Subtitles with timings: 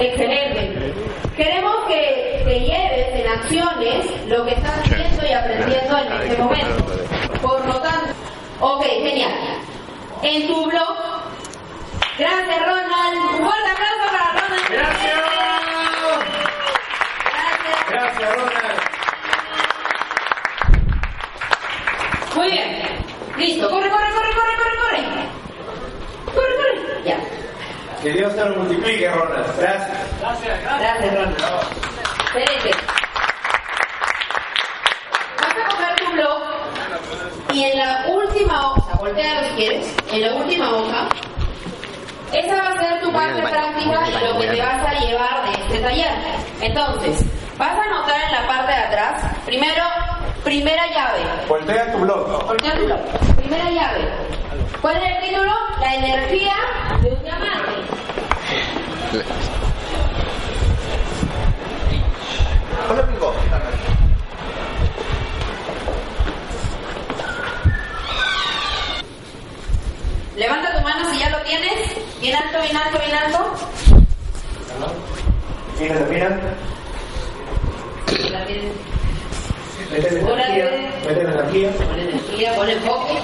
[0.00, 0.94] Excelente.
[1.36, 6.84] Queremos que, que lleves en acciones lo que estás viendo y aprendiendo en este momento.
[7.42, 8.14] Por lo tanto,
[8.60, 9.32] ok, genial.
[10.22, 10.96] En tu blog,
[12.18, 14.68] gracias Ronald, un fuerte aplauso para Ronald.
[14.70, 15.20] Gracias.
[17.30, 17.90] Gracias.
[17.90, 18.80] Gracias, Ronald.
[22.36, 22.82] Muy bien.
[23.36, 23.68] Listo.
[23.70, 24.60] Corre, corre, corre, corre.
[26.34, 27.02] Corre, corre.
[27.04, 27.16] Ya.
[28.02, 29.58] Que Dios te lo multiplique, Ronald.
[29.58, 29.98] Gracias.
[30.20, 31.36] Gracias, Ronald.
[32.34, 32.70] Excelente.
[35.36, 36.60] Vas a coger tu blog
[37.52, 41.08] y en la última hoja, voltea si quieres, en la última hoja,
[42.32, 45.62] esa va a ser tu parte práctica y lo que te vas a llevar de
[45.62, 46.12] este taller.
[46.62, 47.24] Entonces,
[47.58, 49.84] vas a anotar en la parte de atrás, primero,
[50.42, 51.20] primera llave.
[51.48, 52.46] Voltea tu blog.
[52.46, 53.00] Voltea tu blog.
[53.36, 54.08] Primera llave.
[54.80, 55.52] ¿Cuál es el título?
[55.80, 56.54] La energía
[57.02, 57.50] de un diamante.
[58.50, 58.99] Hola, Pingo.
[70.36, 71.90] Levanta tu mano si ya lo tienes.
[72.20, 73.38] Bien alto, bien alto, bien alto.
[75.80, 76.40] Mira, mira.
[78.30, 78.72] La tienes.
[79.90, 81.72] Mete energía.
[81.72, 83.18] Pon energía, pon enfoque.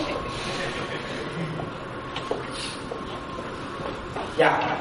[4.36, 4.75] Ya.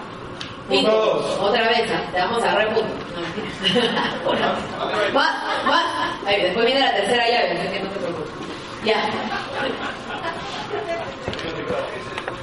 [0.69, 1.37] Dos.
[1.39, 2.93] Otra vez, te vamos a re punto.
[3.13, 4.13] No, mentira.
[4.25, 5.11] Una.
[5.13, 5.83] Más, más.
[6.25, 8.31] Ahí, después viene la tercera llave, que no te preocupes.
[8.83, 9.03] Ya.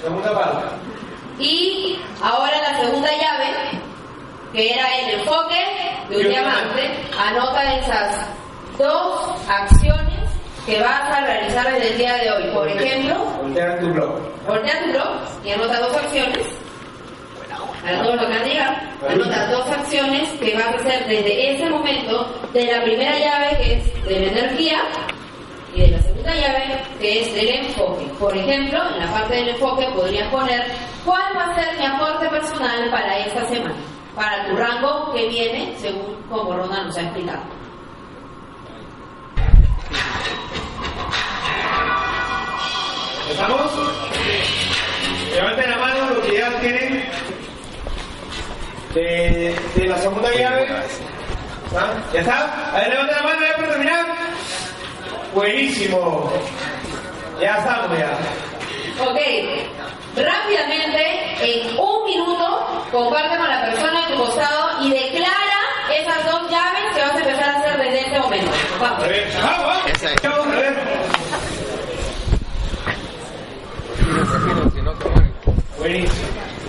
[0.02, 0.66] Segunda parte.
[1.38, 3.80] Y ahora la segunda llave,
[4.52, 5.64] que era el enfoque
[6.08, 8.26] de un diamante, anota esas
[8.78, 10.30] dos acciones
[10.66, 12.50] que vas a realizar desde el día de hoy.
[12.54, 14.18] Por ejemplo, Voltea tu blog.
[14.46, 16.46] voltea tu blog y anota dos acciones.
[17.82, 18.76] Para todos los que han llegado,
[19.08, 23.72] anota dos acciones que vas a hacer desde ese momento de la primera llave que
[23.74, 24.78] es de la energía
[25.74, 28.04] y de la segunda llave que es del enfoque.
[28.20, 30.64] Por ejemplo, en la parte del enfoque podrías poner
[31.04, 33.74] cuál va a ser mi aporte personal para esta semana,
[34.14, 37.42] para tu rango que viene según como Ronald nos ha explicado.
[43.28, 43.72] ¿Estamos?
[45.34, 47.31] Levanten la mano los que ya tienen
[48.94, 50.68] de, de la segunda llave.
[51.76, 51.92] ¿Ah?
[52.12, 52.70] ¿Ya está?
[52.72, 54.06] A ver, levanten la mano ya para terminar.
[55.34, 56.32] Buenísimo.
[57.40, 58.18] Ya estamos ya.
[59.00, 59.18] Ok,
[60.14, 65.60] rápidamente, en un minuto, comparte con la persona a tu costado y declara
[65.90, 68.50] esas dos llaves que vas a empezar a hacer desde este momento.
[68.78, 68.98] Vamos.
[69.42, 69.72] vamos.
[70.22, 70.76] Vamos a ver.
[75.78, 76.61] Buenísimo.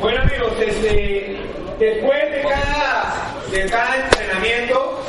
[0.00, 1.36] Bueno amigos, este,
[1.78, 5.02] después de cada, de cada entrenamiento,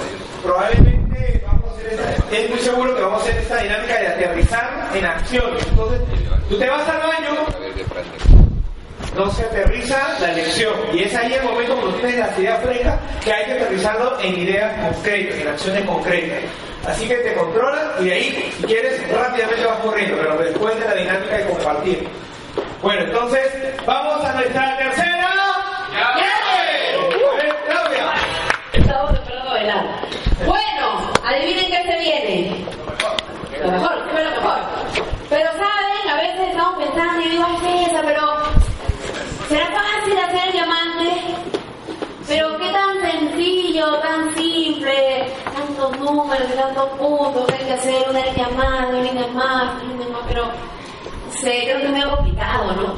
[0.44, 4.08] probablemente vamos a hacer esta, es muy seguro que vamos a hacer esta dinámica de
[4.08, 5.52] aterrizar en acción.
[5.70, 6.02] Entonces,
[6.50, 7.46] tú te vas al baño,
[9.16, 10.74] no se aterriza la lección.
[10.94, 14.40] Y es ahí el momento cuando tienes las ideas frescas que hay que aterrizarlo en
[14.40, 16.40] ideas concretas, en acciones concretas.
[16.86, 20.86] Así que te controlas y de ahí, si quieres, rápidamente vas corriendo, pero después de
[20.86, 22.08] la dinámica de compartir.
[22.82, 25.30] Bueno, entonces, vamos a nuestra tercera.
[25.94, 26.20] A.
[28.74, 29.86] Estamos esperando bailar.
[30.46, 32.66] Bueno, adivinen qué se viene.
[33.62, 34.58] Lo mejor, ¿qué lo mejor?
[35.30, 38.22] Pero saben, a veces estamos pensando y digo, ay, esa, pero
[39.48, 41.22] ¿será fácil hacer diamante?
[42.28, 48.26] Pero qué tan sencillo, tan simple, tantos números y tantos puntos hay que hacer, una
[48.26, 50.44] línea más, una línea más, una línea más, pero
[51.50, 52.94] creo que es medio complicado, ¿no?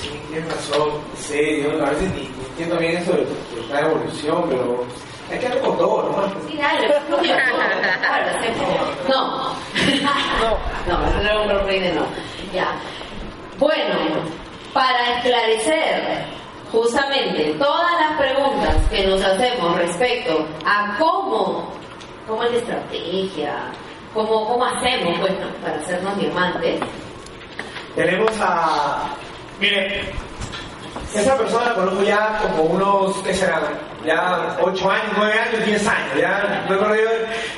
[0.00, 0.90] Sí, tienes razón.
[1.16, 3.26] Sí, yo a veces ni entiendo bien eso de,
[3.70, 4.84] la evolución, pero
[5.30, 6.48] hay que con todo, ¿no?
[6.48, 6.88] Sí, dale,
[9.08, 9.54] No.
[10.04, 12.06] No, no, no, no, no, no.
[12.52, 12.76] Ya.
[13.58, 13.94] Bueno,
[14.72, 16.24] para esclarecer
[16.72, 21.72] justamente todas las preguntas que nos hacemos respecto a cómo,
[22.26, 23.54] cómo es la estrategia,
[24.12, 25.46] cómo, cómo hacemos pues, ¿no?
[25.62, 26.80] para hacernos diamantes,
[27.94, 29.14] Tenemos a.
[29.60, 30.12] Mire,
[31.14, 33.62] esa persona la conozco ya como unos, ¿qué será?
[34.04, 37.10] Ya 8 años, 9 años, 10 años, ya no he perdido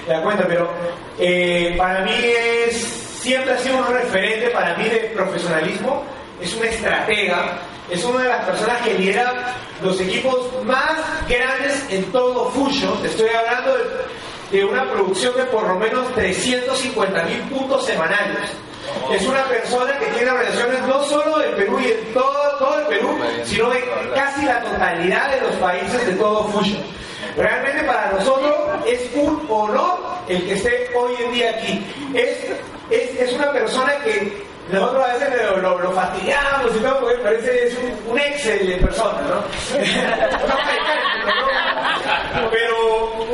[0.07, 0.71] la cuenta, pero
[1.19, 6.05] eh, para mí es, siempre ha sido un referente para mí de profesionalismo,
[6.41, 7.59] es una estratega,
[7.91, 10.93] es una de las personas que lidera los equipos más
[11.27, 17.25] grandes en todo Fusion, estoy hablando de, de una producción de por lo menos 350
[17.25, 18.51] mil puntos semanales.
[19.13, 22.87] Es una persona que tiene relaciones no solo del Perú y en todo, todo el
[22.87, 23.85] Perú, sino de
[24.15, 26.83] casi la totalidad de los países de todo Fusion.
[27.37, 28.55] Realmente para nosotros
[28.87, 29.99] es un honor
[30.29, 31.87] el que esté hoy en día aquí.
[32.15, 32.39] Es,
[32.91, 35.29] es, es una persona que nosotros a veces
[35.63, 39.45] lo, lo, fastidiamos y todo porque parece es un, un Excel de persona, ¿no?
[42.51, 43.27] pero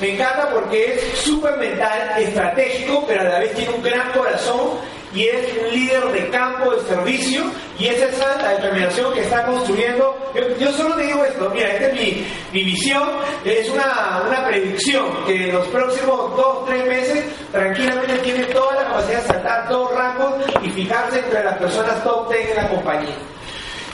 [0.00, 4.78] me encanta porque es súper mental, estratégico, pero a la vez tiene un gran corazón
[5.14, 7.44] y es un líder de campo, de servicio,
[7.78, 10.14] y es esa la determinación que está construyendo.
[10.58, 13.08] Yo, solo te digo esto, mira, esta es mi, mi visión,
[13.44, 18.84] es una, una, predicción que en los próximos dos, tres meses tranquilamente tiene toda la
[18.88, 23.16] capacidad de saltar dos rangos y fijarse entre las personas top 10 en la compañía.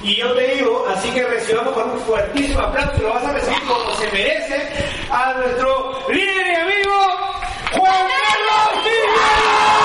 [0.02, 3.62] Y yo te digo, así que recibamos con un fuertísimo aplauso lo vas a recibir
[3.66, 4.68] como se merece
[5.10, 6.92] a nuestro líder y amigo
[7.72, 9.81] Juan Carlos Gracias,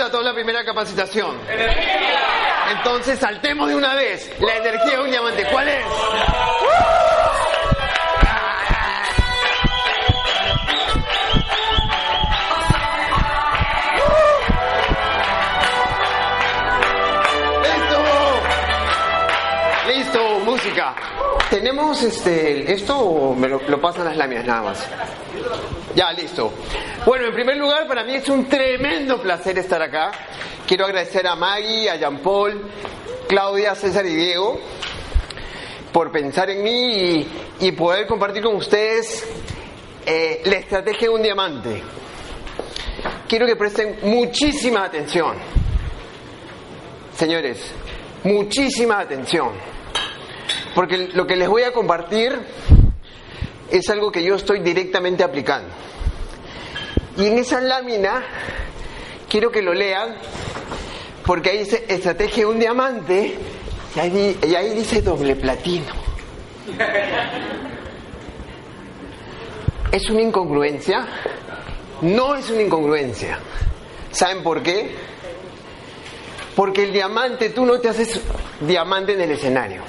[0.00, 1.36] trató la primera capacitación?
[2.70, 4.32] Entonces saltemos de una vez.
[4.40, 5.84] La energía de un diamante, ¿cuál es?
[17.62, 18.02] ¡Listo!
[19.88, 20.94] Listo, música.
[21.50, 25.79] ¿Tenemos este esto o me lo, lo pasan las láminas nada más?
[25.94, 26.52] Ya, listo.
[27.04, 30.12] Bueno, en primer lugar, para mí es un tremendo placer estar acá.
[30.66, 32.70] Quiero agradecer a Maggie, a Jean Paul,
[33.28, 34.60] Claudia, César y Diego
[35.92, 37.28] por pensar en mí y,
[37.60, 39.26] y poder compartir con ustedes
[40.06, 41.82] eh, la estrategia de un diamante.
[43.28, 45.36] Quiero que presten muchísima atención.
[47.16, 47.72] Señores,
[48.24, 49.50] muchísima atención.
[50.74, 52.38] Porque lo que les voy a compartir
[53.70, 55.68] es algo que yo estoy directamente aplicando.
[57.16, 58.22] Y en esa lámina
[59.28, 60.16] quiero que lo lean
[61.24, 63.36] porque ahí dice estrategia un diamante
[63.94, 65.92] y ahí, y ahí dice doble platino.
[69.92, 71.06] ¿Es una incongruencia?
[72.02, 73.38] No es una incongruencia.
[74.12, 74.94] ¿Saben por qué?
[76.54, 78.20] Porque el diamante, tú no te haces
[78.60, 79.82] diamante en el escenario.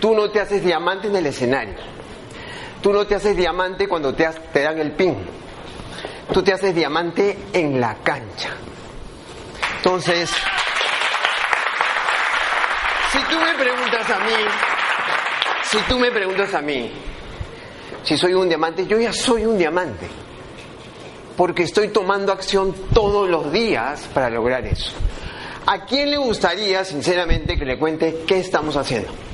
[0.00, 1.74] Tú no te haces diamante en el escenario.
[2.82, 4.28] Tú no te haces diamante cuando te,
[4.62, 5.16] dan el pin.
[6.32, 8.50] Tú te haces diamante en la cancha.
[9.78, 10.30] Entonces,
[13.12, 14.32] si tú me preguntas a mí,
[15.62, 16.92] si tú me preguntas a mí,
[18.02, 20.06] si soy un diamante, yo ya soy un diamante.
[21.36, 24.92] Porque estoy tomando acción todos los días para lograr eso.
[25.66, 29.25] ¿A quién le gustaría, sinceramente, que le cuente qué estamos haciendo?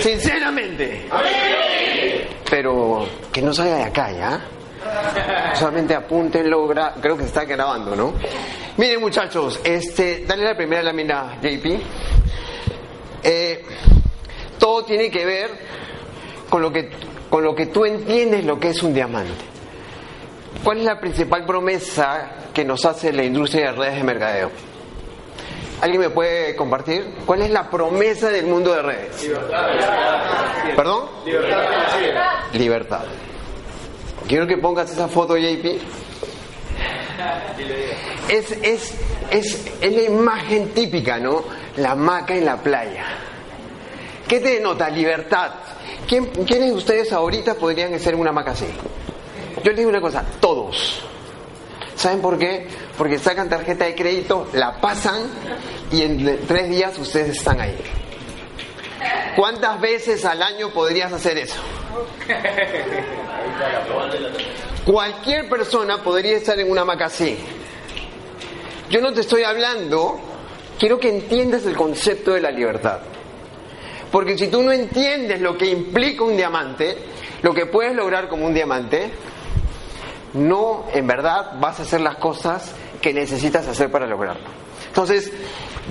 [0.00, 1.06] Sinceramente.
[2.50, 4.40] Pero que no salga de acá, ¿ya?
[5.54, 6.68] Solamente apúntenlo,
[7.00, 8.14] creo que se está grabando, ¿no?
[8.76, 11.80] Miren muchachos, este, dale la primera lámina, JP.
[13.22, 13.64] Eh,
[14.58, 15.50] todo tiene que ver
[16.50, 16.90] con lo que,
[17.30, 19.32] con lo que tú entiendes lo que es un diamante.
[20.62, 24.50] ¿Cuál es la principal promesa que nos hace la industria de redes de mercadeo?
[25.84, 27.12] ¿Alguien me puede compartir?
[27.26, 29.22] ¿Cuál es la promesa del mundo de redes?
[29.22, 29.66] Libertad.
[30.74, 31.08] ¿Perdón?
[31.26, 31.62] Libertad.
[32.54, 33.04] Libertad.
[34.26, 35.66] Quiero que pongas esa foto, JP.
[38.30, 38.94] Es, es,
[39.30, 41.44] es, es la imagen típica, ¿no?
[41.76, 43.04] La hamaca en la playa.
[44.26, 44.88] ¿Qué te denota?
[44.88, 45.50] Libertad.
[46.08, 48.68] ¿Quién, ¿Quiénes de ustedes ahorita podrían hacer una hamaca así?
[49.62, 51.04] Yo les digo una cosa, todos.
[52.04, 52.66] ¿Saben por qué?
[52.98, 55.22] Porque sacan tarjeta de crédito, la pasan
[55.90, 57.78] y en tres días ustedes están ahí.
[59.34, 61.62] ¿Cuántas veces al año podrías hacer eso?
[64.84, 67.38] Cualquier persona podría estar en una hamaca así.
[68.90, 70.20] Yo no te estoy hablando,
[70.78, 72.98] quiero que entiendas el concepto de la libertad.
[74.12, 76.98] Porque si tú no entiendes lo que implica un diamante,
[77.40, 79.10] lo que puedes lograr como un diamante,
[80.34, 84.48] no en verdad vas a hacer las cosas que necesitas hacer para lograrlo.
[84.88, 85.32] Entonces,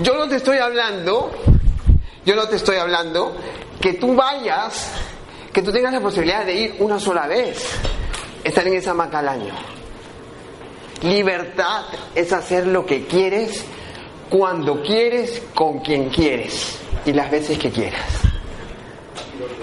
[0.02, 1.32] yo no te estoy hablando,
[2.26, 3.36] yo no te estoy hablando
[3.82, 4.92] que tú vayas,
[5.52, 7.70] que tú tengas la posibilidad de ir una sola vez,
[8.44, 9.54] estar en esa año.
[11.04, 11.84] Libertad
[12.16, 13.66] es hacer lo que quieres,
[14.30, 18.02] cuando quieres, con quien quieres y las veces que quieras.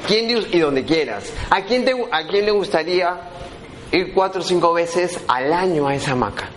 [0.06, 1.32] ¿Quién y donde quieras.
[1.50, 3.30] ¿A quién, ¿A quién le gustaría
[3.92, 6.48] ir cuatro o cinco veces al año a esa hamaca?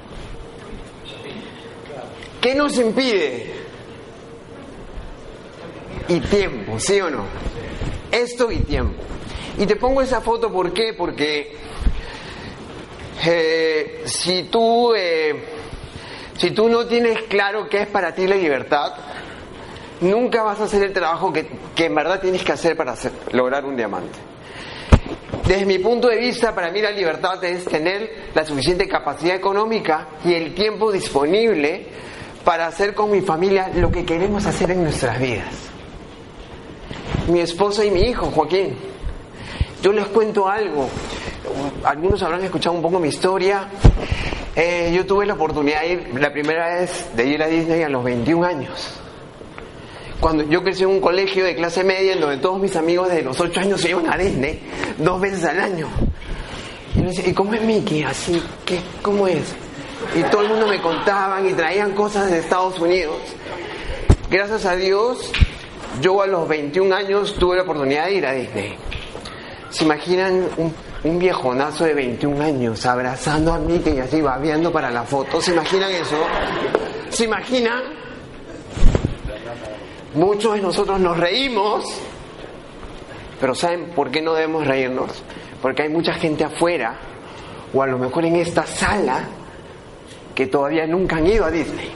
[2.41, 3.53] ¿Qué nos impide?
[6.09, 7.23] Y tiempo, ¿sí o no?
[8.11, 9.01] Esto y tiempo.
[9.57, 10.93] Y te pongo esa foto, ¿por qué?
[10.93, 11.55] Porque
[13.25, 15.41] eh, si tú eh,
[16.37, 18.93] si tú no tienes claro qué es para ti la libertad,
[20.01, 22.95] nunca vas a hacer el trabajo que, que en verdad tienes que hacer para
[23.31, 24.32] lograr un diamante.
[25.47, 30.07] Desde mi punto de vista, para mí la libertad es tener la suficiente capacidad económica
[30.23, 31.85] y el tiempo disponible
[32.45, 35.53] para hacer con mi familia lo que queremos hacer en nuestras vidas.
[37.27, 38.75] Mi esposa y mi hijo, Joaquín.
[39.81, 40.87] Yo les cuento algo.
[41.83, 43.67] Algunos habrán escuchado un poco mi historia.
[44.55, 47.89] Eh, yo tuve la oportunidad de ir, la primera vez de ir a Disney a
[47.89, 49.02] los 21 años.
[50.23, 53.23] Cuando yo crecí en un colegio de clase media en donde todos mis amigos desde
[53.23, 54.57] los 8 años se iban a Disney
[54.97, 55.89] dos veces al año.
[56.95, 58.03] Y yo decía, ¿y cómo es Mickey?
[58.03, 59.53] Así, ¿qué, ¿cómo es?
[60.15, 63.17] Y todo el mundo me contaban y traían cosas de Estados Unidos.
[64.29, 65.29] Gracias a Dios,
[65.99, 68.77] yo a los 21 años tuve la oportunidad de ir a Disney.
[69.71, 74.89] ¿Se imaginan un, un viejonazo de 21 años abrazando a Mickey y así babeando para
[74.89, 75.41] la foto?
[75.41, 76.15] ¿Se imaginan eso?
[77.09, 78.03] ¿Se imaginan?
[80.15, 81.85] Muchos de nosotros nos reímos,
[83.39, 85.09] pero ¿saben por qué no debemos reírnos?
[85.61, 86.95] Porque hay mucha gente afuera,
[87.73, 89.23] o a lo mejor en esta sala,
[90.35, 91.91] que todavía nunca han ido a Disney.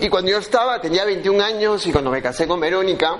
[0.00, 3.16] Y cuando yo estaba, tenía 21 años y cuando me casé con Verónica,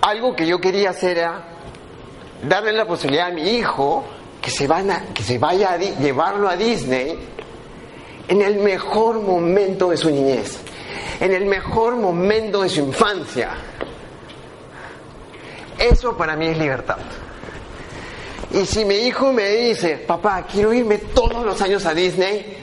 [0.00, 1.44] algo que yo quería hacer era
[2.42, 4.04] darle la posibilidad a mi hijo
[4.42, 7.18] que se, van a- que se vaya a llevarlo a Disney
[8.28, 10.58] en el mejor momento de su niñez,
[11.20, 13.50] en el mejor momento de su infancia.
[15.78, 16.98] Eso para mí es libertad.
[18.52, 22.56] Y si mi hijo me dice, papá, quiero irme todos los años a Disney,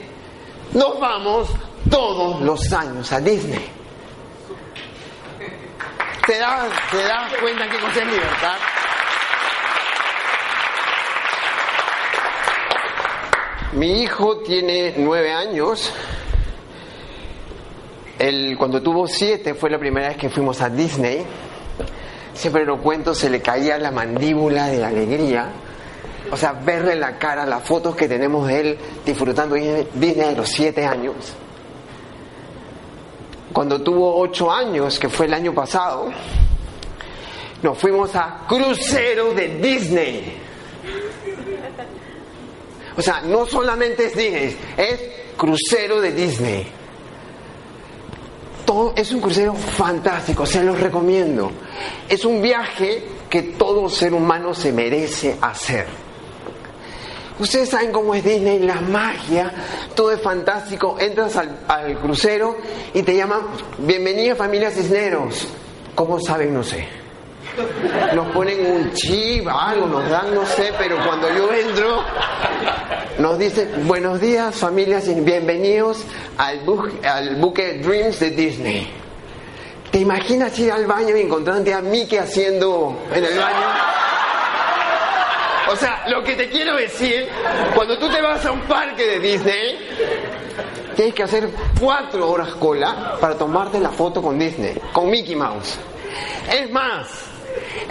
[0.74, 1.48] nos vamos
[1.90, 3.66] todos los años a Disney.
[6.26, 8.56] ¿Te das, te das cuenta qué cosa es libertad?
[13.72, 15.92] Mi hijo tiene nueve años.
[18.18, 21.24] Él, cuando tuvo siete fue la primera vez que fuimos a Disney.
[22.32, 25.50] Siempre lo cuento, se le caía la mandíbula de alegría.
[26.30, 30.48] O sea, verle la cara, las fotos que tenemos de él disfrutando Disney a los
[30.48, 31.34] siete años.
[33.52, 36.10] Cuando tuvo ocho años, que fue el año pasado,
[37.62, 40.47] nos fuimos a crucero de Disney.
[42.98, 45.00] O sea, no solamente es Disney, es
[45.36, 46.66] crucero de Disney.
[48.66, 51.52] Todo, es un crucero fantástico, se los recomiendo.
[52.08, 55.86] Es un viaje que todo ser humano se merece hacer.
[57.38, 59.54] Ustedes saben cómo es Disney, la magia,
[59.94, 60.96] todo es fantástico.
[60.98, 62.56] Entras al, al crucero
[62.92, 63.42] y te llaman,
[63.78, 65.46] bienvenida familia Cisneros.
[65.94, 66.52] ¿Cómo saben?
[66.52, 66.84] No sé.
[68.14, 72.02] Nos ponen un chip, algo, nos dan, no sé, pero cuando yo entro,
[73.18, 76.04] nos dicen, buenos días familias, y bienvenidos
[76.36, 78.92] al, bu al buque Dreams de Disney.
[79.90, 83.66] ¿Te imaginas ir al baño y encontrarte a Mickey haciendo en el baño?
[85.70, 87.28] O sea, lo que te quiero decir,
[87.74, 89.78] cuando tú te vas a un parque de Disney,
[90.94, 91.48] tienes que hacer
[91.80, 95.78] cuatro horas cola para tomarte la foto con Disney, con Mickey Mouse.
[96.50, 97.27] Es más,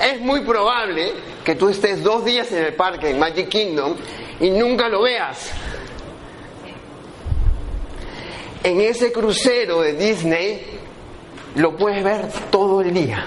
[0.02, 3.96] es muy probable que tú estés dos días en el parque, en Magic Kingdom,
[4.40, 5.52] y nunca lo veas.
[8.64, 10.62] En ese crucero de Disney
[11.56, 13.26] lo puedes ver todo el día.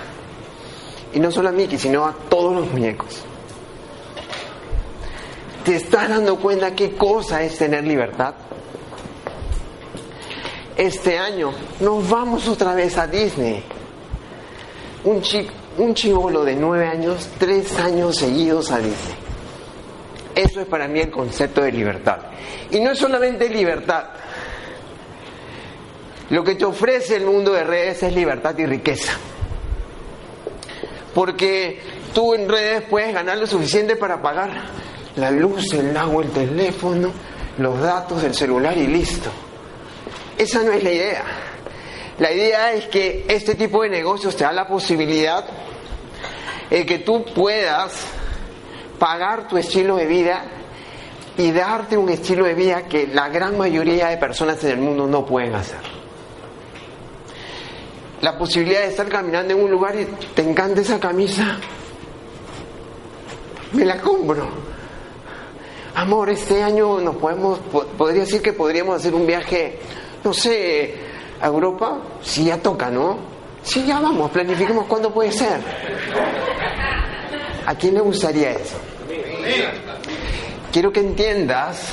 [1.12, 3.24] Y no solo a Mickey, sino a todos los muñecos.
[5.64, 8.34] ¿Te estás dando cuenta qué cosa es tener libertad?
[10.76, 13.62] Este año nos vamos otra vez a Disney.
[15.04, 15.46] Un, chi
[15.78, 19.16] un chivolo de nueve años, tres años seguidos a Disney.
[20.34, 22.18] Eso es para mí el concepto de libertad.
[22.70, 24.04] Y no es solamente libertad.
[26.30, 29.12] Lo que te ofrece el mundo de redes es libertad y riqueza.
[31.14, 31.80] Porque
[32.14, 34.50] tú en redes puedes ganar lo suficiente para pagar
[35.16, 37.10] la luz, el agua, el teléfono,
[37.58, 39.30] los datos del celular y listo.
[40.38, 41.24] Esa no es la idea.
[42.20, 45.42] La idea es que este tipo de negocios te da la posibilidad
[46.68, 47.94] de que tú puedas
[48.98, 50.44] pagar tu estilo de vida
[51.38, 55.06] y darte un estilo de vida que la gran mayoría de personas en el mundo
[55.06, 55.78] no pueden hacer.
[58.20, 61.58] La posibilidad de estar caminando en un lugar y te encanta esa camisa,
[63.72, 64.46] me la compro.
[65.94, 67.60] Amor, este año nos podemos,
[67.96, 69.78] podría decir que podríamos hacer un viaje,
[70.22, 71.09] no sé,
[71.40, 73.18] a Europa, si ya toca, ¿no?
[73.62, 75.60] Sí, ya vamos, planifiquemos cuándo puede ser.
[77.66, 78.76] ¿A quién le gustaría eso?
[80.72, 81.92] Quiero que entiendas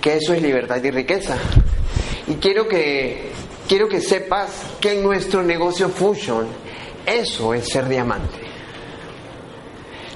[0.00, 1.36] que eso es libertad y riqueza.
[2.26, 3.30] Y quiero que,
[3.68, 4.50] quiero que sepas
[4.80, 6.46] que en nuestro negocio Fusion,
[7.06, 8.38] eso es ser diamante.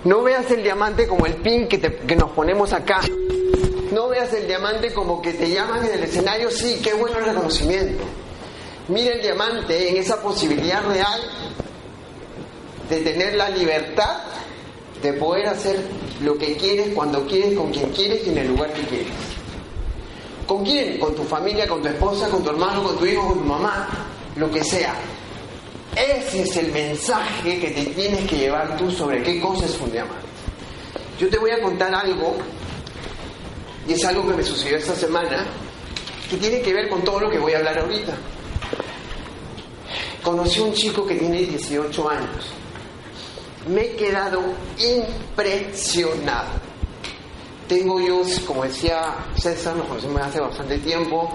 [0.05, 3.01] No veas el diamante como el pin que, que nos ponemos acá.
[3.93, 7.27] No veas el diamante como que te llaman en el escenario, sí, qué bueno el
[7.27, 8.05] reconocimiento.
[8.89, 11.21] Mira el diamante en esa posibilidad real
[12.91, 14.19] de tener la libertad
[15.03, 15.81] de poder hacer
[16.23, 19.13] lo que quieres, cuando quieres, con quien quieres y en el lugar que quieres.
[20.47, 20.99] ¿Con quién?
[20.99, 23.89] Con tu familia, con tu esposa, con tu hermano, con tu hijo, con tu mamá,
[24.37, 24.95] lo que sea.
[25.97, 29.91] Ese es el mensaje que te tienes que llevar tú sobre qué cosa es un
[29.91, 30.27] diamante.
[31.19, 32.37] Yo te voy a contar algo,
[33.87, 35.47] y es algo que me sucedió esta semana,
[36.29, 38.13] que tiene que ver con todo lo que voy a hablar ahorita.
[40.25, 42.55] Conocí un chico que tiene 18 años
[43.69, 44.43] me he quedado
[44.79, 46.49] impresionado.
[47.69, 51.33] Tengo yo, como decía César, nos conocemos hace bastante tiempo,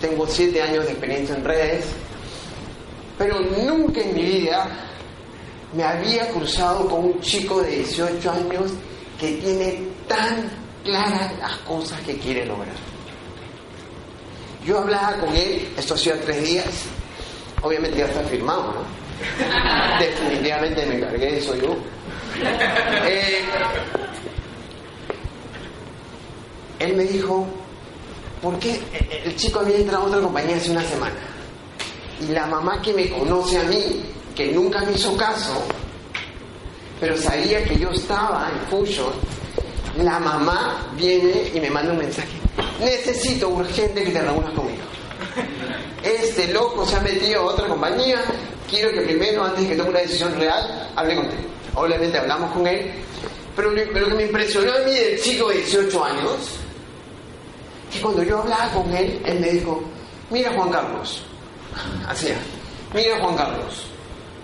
[0.00, 1.86] tengo siete años de experiencia en redes,
[3.16, 4.68] pero nunca en mi vida
[5.74, 8.72] me había cruzado con un chico de 18 años
[9.18, 10.50] que tiene tan
[10.84, 12.74] claras las cosas que quiere lograr.
[14.66, 16.66] Yo hablaba con él, esto hacía tres días,
[17.62, 19.02] obviamente ya está firmado, ¿no?
[19.98, 21.76] Definitivamente me encargué, soy yo.
[23.06, 23.44] Eh,
[26.78, 27.46] él me dijo,
[28.40, 28.80] ¿por qué
[29.24, 31.16] el chico había entrado a otra compañía hace una semana?
[32.20, 35.62] Y la mamá que me conoce a mí, que nunca me hizo caso,
[37.00, 39.12] pero sabía que yo estaba en Fusion,
[39.98, 42.28] la mamá viene y me manda un mensaje.
[42.80, 44.82] Necesito urgente que te reúnas conmigo.
[46.02, 48.22] Este loco se ha metido a otra compañía,
[48.68, 51.42] quiero que primero, antes de que tome una decisión real, hable contigo.
[51.74, 52.90] Obviamente hablamos con él,
[53.54, 56.32] pero lo que me impresionó a mí del chico de 18 años,
[57.92, 59.82] que cuando yo hablaba con él, él me dijo,
[60.30, 61.22] mira Juan Carlos,
[62.08, 62.28] así,
[62.94, 63.86] mira Juan Carlos,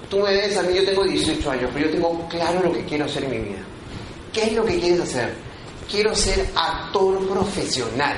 [0.09, 2.85] tú me ves a mí, yo tengo 18 años, pero yo tengo claro lo que
[2.85, 3.59] quiero hacer en mi vida.
[4.33, 5.35] ¿Qué es lo que quieres hacer?
[5.90, 8.16] Quiero ser actor profesional.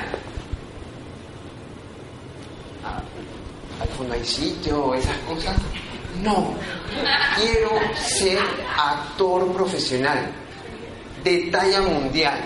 [3.80, 5.56] Al fondo hay sitio, esas cosas.
[6.22, 6.54] No,
[7.36, 8.38] quiero ser
[8.76, 10.30] actor profesional
[11.24, 12.40] de talla mundial.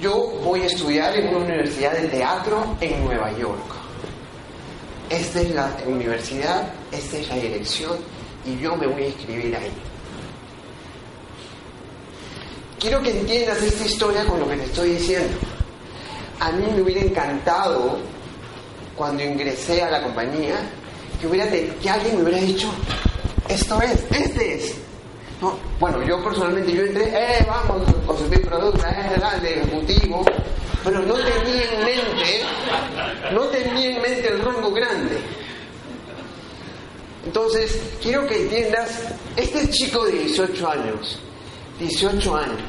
[0.00, 3.74] Yo voy a estudiar en una universidad de teatro en Nueva York.
[5.10, 7.98] Esta es la universidad, esta es la dirección
[8.44, 9.72] y yo me voy a inscribir ahí.
[12.78, 15.38] Quiero que entiendas esta historia con lo que te estoy diciendo.
[16.40, 17.98] A mí me hubiera encantado
[18.96, 20.56] cuando ingresé a la compañía
[21.20, 22.68] que, hubiera que alguien me hubiera dicho,
[23.48, 24.74] esto es, este es.
[25.40, 30.24] No, bueno, yo personalmente yo entré, eh, vamos, consumir productos, eh, grande, ejecutivo,
[30.82, 32.42] pero no tenía en mente,
[33.32, 35.18] no tenía en mente el rango grande.
[37.26, 39.02] Entonces, quiero que entiendas,
[39.36, 41.18] este chico de 18 años,
[41.80, 42.60] 18 años,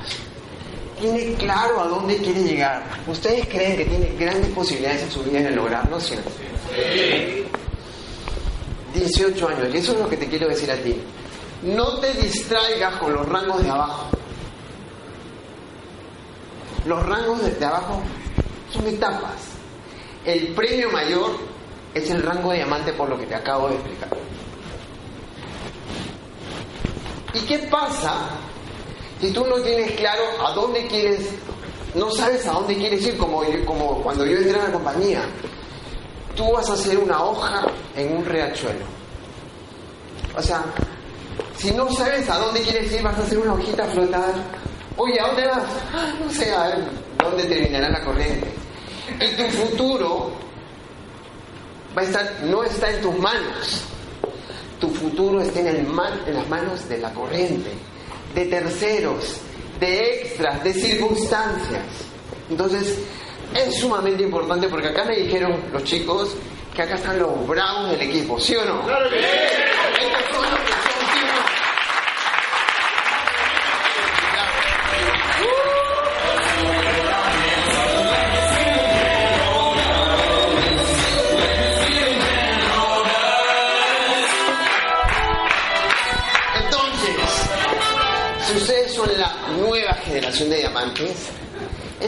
[1.00, 2.84] tiene claro a dónde quiere llegar.
[3.08, 6.30] ¿Ustedes creen que tiene grandes posibilidades en su vida de lograrlo, cierto?
[6.74, 7.46] Sí.
[8.94, 9.74] 18 años.
[9.74, 10.96] Y eso es lo que te quiero decir a ti.
[11.64, 14.10] No te distraigas con los rangos de abajo.
[16.86, 18.02] Los rangos de abajo
[18.72, 19.34] son etapas.
[20.24, 21.38] El premio mayor
[21.94, 24.10] es el rango de diamante por lo que te acabo de explicar.
[27.34, 28.30] ¿Y qué pasa
[29.22, 31.30] si tú no tienes claro a dónde quieres,
[31.94, 33.44] no sabes a dónde quieres ir, como,
[34.04, 35.22] cuando yo entré a la compañía?
[36.36, 37.64] tú vas a hacer una hoja
[37.96, 38.86] en un riachuelo.
[40.38, 40.64] O sea,
[41.58, 44.34] si no sabes a dónde quieres ir, vas a hacer una hojita flotar.
[44.98, 45.64] Oye, ¿a dónde vas?
[45.94, 46.84] Ah, no sé, a ver
[47.18, 48.54] dónde terminará la corriente.
[49.20, 50.32] Y tu futuro
[51.98, 53.82] va a estar, no está en tus manos.
[54.80, 55.88] Tu futuro está en
[56.34, 57.72] las manos de la corriente,
[58.36, 59.42] de terceros,
[59.80, 61.84] de extras, de circunstancias.
[62.50, 63.00] Entonces,
[63.56, 66.36] es sumamente importante porque acá me dijeron los chicos
[66.76, 68.86] que acá están los bravos del equipo, ¿sí o no?
[68.86, 69.26] ¡Claro que sí!
[69.26, 71.45] Estos son los que son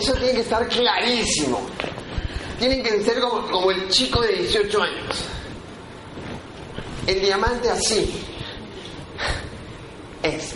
[0.07, 1.67] eso tiene que estar clarísimo.
[2.57, 5.25] Tienen que ser como, el chico de 18 años.
[7.05, 8.23] El diamante así
[10.23, 10.55] es.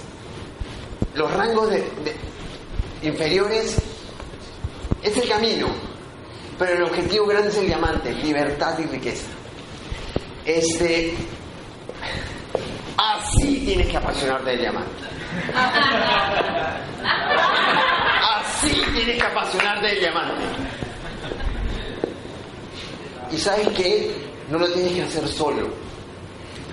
[1.16, 2.16] Los rangos de, de
[3.10, 3.76] inferiores
[5.04, 5.68] es el camino,
[6.58, 9.28] pero el objetivo grande es el diamante, libertad y riqueza.
[10.46, 11.14] Este,
[12.98, 15.04] así tienes que apasionarte del diamante.
[18.94, 20.42] Tienes que apasionarte del diamante.
[23.32, 24.12] Y sabes qué?
[24.50, 25.70] No lo tienes que hacer solo.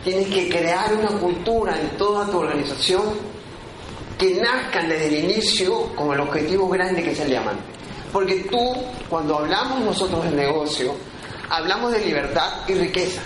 [0.02, 3.02] Tienes que crear una cultura en toda tu organización
[4.18, 7.62] que nazcan desde el inicio con el objetivo grande que es el diamante.
[8.12, 8.74] Porque tú,
[9.09, 10.96] cuando hablamos nosotros del negocio,
[11.48, 13.20] hablamos de libertad y riqueza.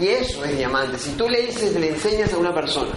[0.00, 0.98] Y eso es diamante.
[0.98, 2.92] Si tú le dices, le enseñas a una persona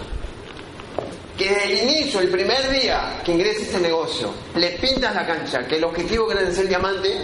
[1.40, 5.26] que desde el inicio, el primer día que ingresa a ese negocio, le pintas la
[5.26, 7.14] cancha, que el objetivo grande es el diamante,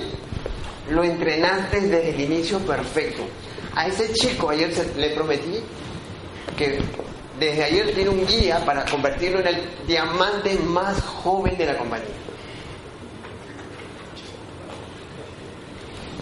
[0.88, 3.24] lo entrenaste desde el inicio perfecto.
[3.74, 5.60] A ese chico ayer le prometí
[6.56, 6.78] que
[7.38, 12.08] desde ayer tiene un guía para convertirlo en el diamante más joven de la compañía.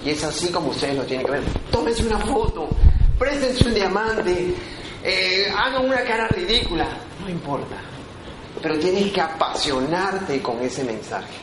[0.04, 1.42] Y es así como ustedes lo tienen que ver.
[1.70, 2.68] Tómense una foto,
[3.16, 4.52] préstense un diamante,
[5.04, 6.88] eh, hagan una cara ridícula,
[7.24, 7.76] no importa.
[8.62, 11.34] Pero tienes que apasionarte con ese mensaje.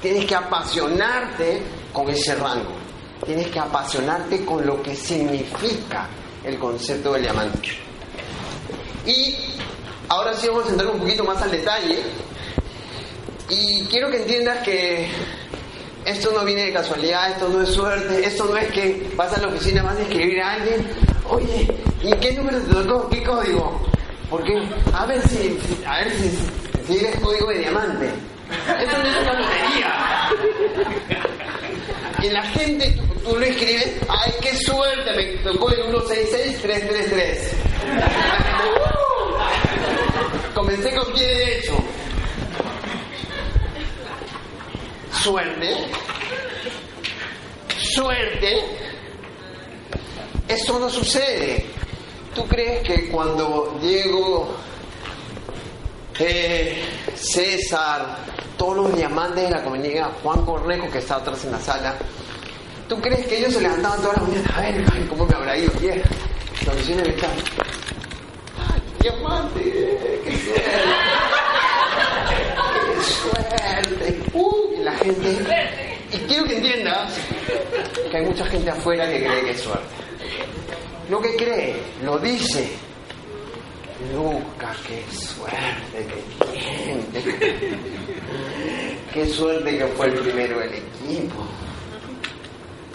[0.00, 2.72] Tienes que apasionarte con ese rango.
[3.24, 6.08] Tienes que apasionarte con lo que significa
[6.44, 7.68] el concepto del diamante.
[9.06, 9.36] Y
[10.08, 12.00] ahora sí vamos a entrar un poquito más al detalle.
[13.48, 15.08] Y quiero que entiendas que
[16.04, 19.40] esto no viene de casualidad, esto no es suerte, esto no es que vas a
[19.40, 20.86] la oficina, vas a escribir a alguien,
[21.28, 21.68] oye,
[22.02, 23.08] ¿y qué número te tocó?
[23.08, 23.91] ¿Qué código?
[24.32, 24.58] Porque,
[24.94, 26.30] a ver si, a ver si,
[26.86, 28.10] si eres código de diamante.
[28.80, 30.30] Esto no es una lotería.
[32.22, 37.52] Y la gente, tú, tú lo escribes, ay, qué suerte, me tocó el 166333.
[38.64, 40.54] ¡Uh!
[40.54, 41.76] Comencé con pie derecho.
[45.12, 45.76] Suerte.
[47.76, 48.64] Suerte.
[50.48, 51.81] Eso no sucede.
[52.34, 54.48] ¿Tú crees que cuando Diego,
[56.18, 56.82] eh,
[57.14, 58.16] César,
[58.56, 61.94] todos los diamantes de la comunidad, Juan Cornejo que está atrás en la sala,
[62.88, 64.50] ¿tú crees que ellos se levantaban todas las mañanas?
[64.56, 66.02] A ver, ay, ¿cómo me habrá ido ayer?
[66.64, 67.30] La oficina de estar.
[68.56, 69.60] ¡Ay, diamante!
[70.24, 70.62] ¡Qué suerte!
[72.94, 74.22] ¡Qué suerte!
[74.32, 74.72] ¡Uh!
[74.78, 75.98] Y la gente.
[76.12, 77.12] Y quiero que entiendas
[78.10, 79.84] que hay mucha gente afuera que cree que es suerte.
[81.08, 82.70] Lo que cree, lo dice.
[84.14, 87.78] Lucas, qué suerte que tiene.
[89.12, 91.44] Qué suerte que fue el primero del equipo.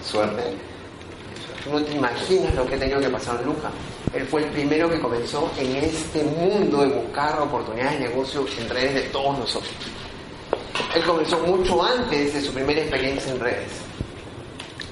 [0.04, 0.42] Suerte.
[1.72, 3.72] No te imaginas lo que ha tenido que pasar Lucas.
[4.14, 8.70] Él fue el primero que comenzó en este mundo de buscar oportunidades de negocio en
[8.70, 9.74] redes de todos nosotros.
[10.96, 13.72] Él comenzó mucho antes de su primera experiencia en redes.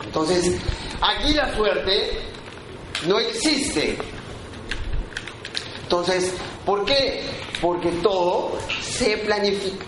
[0.03, 0.57] Entonces,
[1.01, 2.19] aquí la suerte
[3.07, 3.97] no existe.
[5.83, 6.33] Entonces,
[6.65, 7.21] ¿por qué?
[7.61, 9.85] Porque todo se planifica.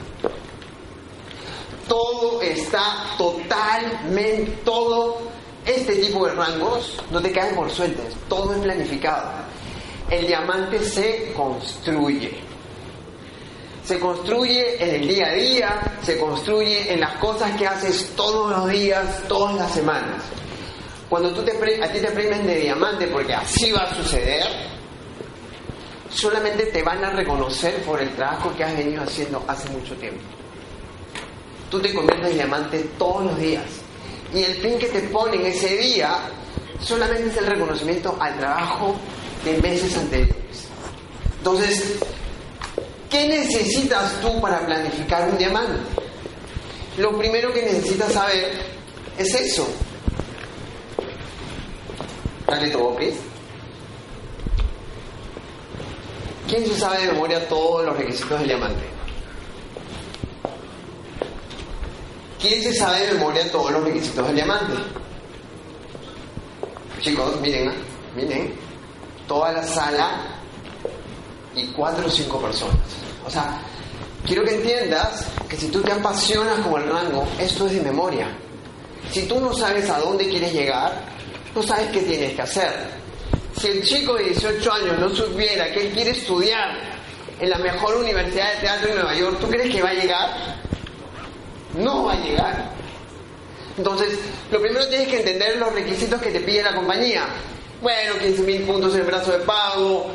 [1.87, 5.19] Todo está totalmente, todo
[5.65, 9.31] este tipo de rangos no te caen por sueltes, todo es planificado.
[10.09, 12.37] El diamante se construye.
[13.83, 18.49] Se construye en el día a día, se construye en las cosas que haces todos
[18.51, 20.23] los días, todas las semanas.
[21.09, 24.45] Cuando tú te a ti te premian de diamante, porque así va a suceder,
[26.09, 30.21] solamente te van a reconocer por el trabajo que has venido haciendo hace mucho tiempo.
[31.69, 33.65] Tú te conviertes en diamante todos los días.
[34.33, 36.17] Y el pin que te ponen ese día
[36.81, 38.95] solamente es el reconocimiento al trabajo
[39.45, 40.67] de meses anteriores.
[41.37, 41.99] Entonces,
[43.09, 45.79] ¿qué necesitas tú para planificar un diamante?
[46.97, 48.51] Lo primero que necesitas saber
[49.17, 49.67] es eso.
[52.47, 53.17] Dale todo, please.
[56.47, 58.83] ¿Quién se sabe de memoria todos los requisitos del diamante?
[62.39, 64.73] ¿Quién se sabe de memoria todos los requisitos del diamante?
[67.01, 67.73] Chicos, miren, ¿ah?
[68.15, 68.53] miren,
[69.27, 70.21] toda la sala
[71.53, 72.77] y cuatro o cinco personas.
[73.25, 73.59] O sea,
[74.25, 78.29] quiero que entiendas que si tú te apasionas como el rango, esto es de memoria.
[79.11, 81.16] Si tú no sabes a dónde quieres llegar,
[81.57, 82.71] no sabes qué tienes que hacer.
[83.59, 86.77] Si el chico de 18 años no supiera que él quiere estudiar
[87.39, 90.55] en la mejor universidad de teatro en Nueva York, ¿tú crees que va a llegar?
[91.75, 92.71] No va a llegar.
[93.75, 94.19] Entonces,
[94.51, 97.25] lo primero tienes que entender los requisitos que te pide la compañía.
[97.81, 100.11] Bueno, 15.000 puntos en el brazo de pago,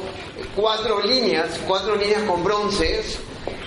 [0.54, 3.18] cuatro líneas, cuatro líneas con bronces,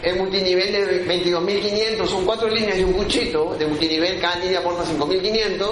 [0.01, 4.83] el multinivel de 22.500, son cuatro líneas y un cuchito de multinivel, cada línea aporta
[4.85, 5.65] 5.500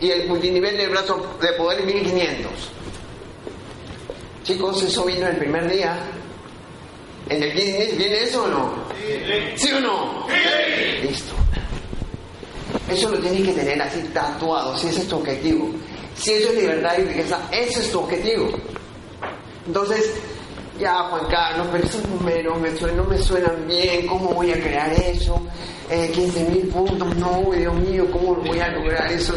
[0.00, 2.46] y el multinivel del brazo de poder es 1.500.
[4.44, 5.98] Chicos, eso vino el primer día.
[7.28, 8.74] ¿En el Guinness viene eso o no?
[9.54, 10.26] ¿Sí o no?
[11.02, 11.34] Listo.
[12.90, 15.70] Eso lo tienes que tener así tatuado, si ese es tu objetivo.
[16.16, 18.50] Si eso es libertad y riqueza, ese es tu objetivo.
[19.66, 20.12] Entonces,
[20.80, 24.54] ya Juan Carlos, pero esos números me suenan, no me suenan bien, ¿cómo voy a
[24.54, 25.40] crear eso?
[25.90, 29.34] Eh, 15 mil puntos, no, Dios mío, ¿cómo voy a lograr eso?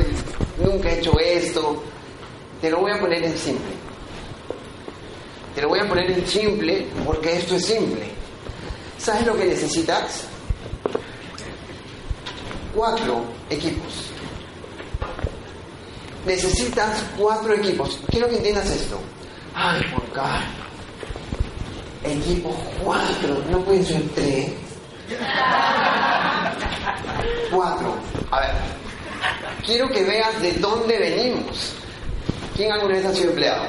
[0.58, 1.84] Nunca he hecho esto.
[2.62, 3.73] Te lo voy a poner en simple.
[5.53, 8.10] Te lo voy a poner en simple porque esto es simple.
[8.97, 10.25] ¿Sabes lo que necesitas?
[12.73, 14.10] Cuatro equipos.
[16.25, 17.99] Necesitas cuatro equipos.
[18.10, 18.97] Quiero que entiendas esto.
[19.53, 20.62] Ay, Juan Carlos.
[22.03, 24.51] Equipo cuatro, no pueden ser tres.
[27.51, 27.95] Cuatro.
[28.31, 28.51] A ver,
[29.65, 31.73] quiero que veas de dónde venimos.
[32.55, 33.65] ¿Quién alguna vez ha sido empleado?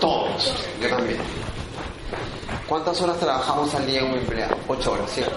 [0.00, 0.54] Todos.
[0.80, 1.20] Yo también.
[2.66, 4.56] ¿Cuántas horas trabajamos al día en un empleado?
[4.68, 5.36] Ocho horas, ¿cierto?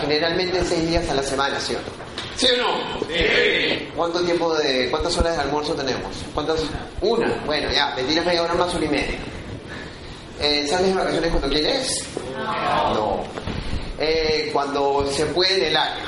[0.00, 1.90] Generalmente seis días a la semana, ¿cierto?
[2.36, 3.06] ¿Sí o no?
[3.08, 3.88] Sí.
[3.96, 6.14] ¿Cuánto tiempo de, cuántas horas de almuerzo tenemos?
[6.34, 6.60] ¿Cuántas?
[7.00, 7.42] Una.
[7.46, 9.18] Bueno, ya, te tiras media hora más, una y media.
[10.42, 12.04] Eh, ¿Sales de vacaciones cuando quieres?
[12.36, 13.22] No.
[13.98, 16.04] Eh, cuando se puede el año,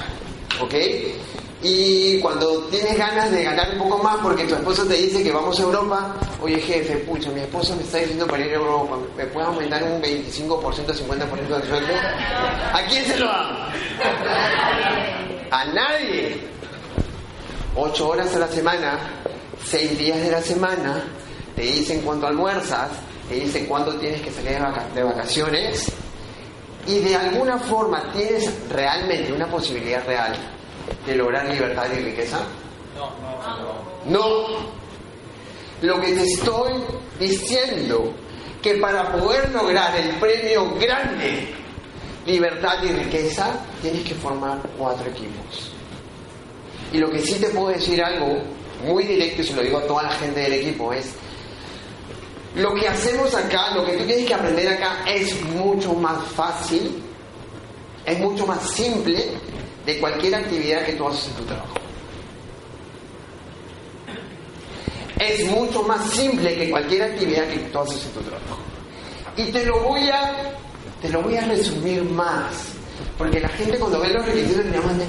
[0.60, 0.74] ¿ok?
[1.62, 5.30] Y cuando tienes ganas de ganar un poco más porque tu esposa te dice que
[5.30, 8.98] vamos a Europa, oye jefe, pucha, mi esposa me está diciendo para ir a Europa,
[9.16, 11.94] ¿me puedes aumentar un 25%, 50% del sueldo?
[12.72, 13.56] ¿A quién se lo hago?
[15.52, 16.40] A nadie.
[17.76, 18.98] Ocho horas a la semana,
[19.64, 21.04] seis días de la semana,
[21.54, 22.90] te dicen cuánto almuerzas,
[23.28, 25.92] te dicen cuándo tienes que salir de, vaca- de vacaciones
[26.86, 30.34] y de alguna forma tienes realmente una posibilidad real
[31.06, 32.38] de lograr libertad y riqueza?
[34.06, 34.46] No.
[35.82, 36.72] Lo que te estoy
[37.18, 38.12] diciendo
[38.62, 41.48] que para poder lograr el premio grande,
[42.26, 45.72] libertad y riqueza, tienes que formar cuatro equipos.
[46.92, 48.38] Y lo que sí te puedo decir algo
[48.86, 51.12] muy directo y se lo digo a toda la gente del equipo es
[52.54, 57.02] lo que hacemos acá, lo que tú tienes que aprender acá es mucho más fácil,
[58.06, 59.32] es mucho más simple
[59.84, 61.74] de cualquier actividad que tú haces en tu trabajo.
[65.18, 68.58] Es mucho más simple que cualquier actividad que tú haces en tu trabajo.
[69.36, 70.54] Y te lo voy a,
[71.02, 72.72] te lo voy a resumir más,
[73.18, 75.06] porque la gente cuando ve los requisitos me llaman de,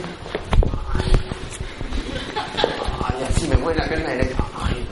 [3.04, 4.88] ay, así me mueve la pierna derecha, ay,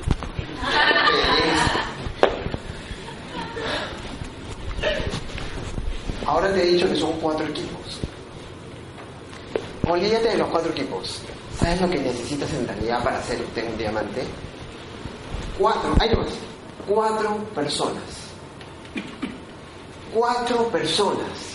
[6.25, 7.99] Ahora te he dicho que son cuatro equipos.
[9.87, 11.21] Olvídate de los cuatro equipos.
[11.59, 14.23] ¿Sabes lo que necesitas en realidad para hacerte un diamante?
[15.57, 16.29] Cuatro, hay más.
[16.87, 18.03] Cuatro personas.
[20.13, 21.53] Cuatro personas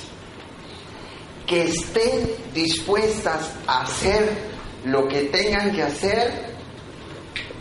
[1.47, 4.37] que estén dispuestas a hacer
[4.85, 6.58] lo que tengan que hacer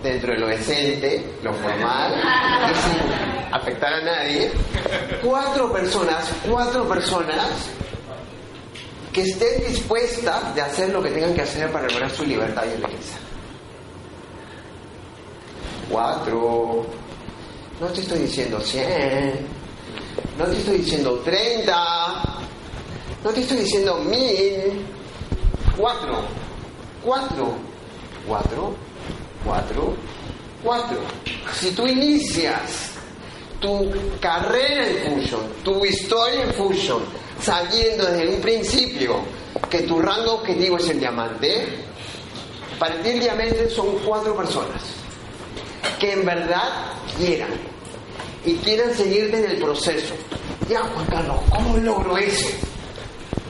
[0.03, 2.13] dentro de lo decente, lo formal,
[2.71, 4.51] y sin afectar a nadie.
[5.23, 7.69] Cuatro personas, cuatro personas
[9.11, 12.75] que estén dispuestas de hacer lo que tengan que hacer para lograr su libertad y
[12.75, 13.17] riqueza.
[15.89, 16.85] Cuatro.
[17.79, 19.47] No te estoy diciendo cien.
[20.37, 22.37] No te estoy diciendo treinta.
[23.23, 24.85] No te estoy diciendo mil.
[25.75, 26.21] Cuatro.
[27.03, 27.55] Cuatro.
[28.27, 28.75] Cuatro.
[29.47, 29.95] Cuatro.
[30.61, 30.97] Cuatro.
[31.53, 32.91] Si tú inicias
[33.61, 37.01] tu carrera en Fusion, tu historia en Fusion,
[37.41, 39.21] sabiendo desde un principio
[39.69, 41.65] que tu rango objetivo es el diamante,
[42.77, 44.81] para ti el diamante son cuatro personas
[45.97, 47.49] que en verdad quieran
[48.45, 50.13] y quieran seguirte en el proceso.
[50.67, 52.49] Ya, Juan Carlos, ¿cómo logro eso?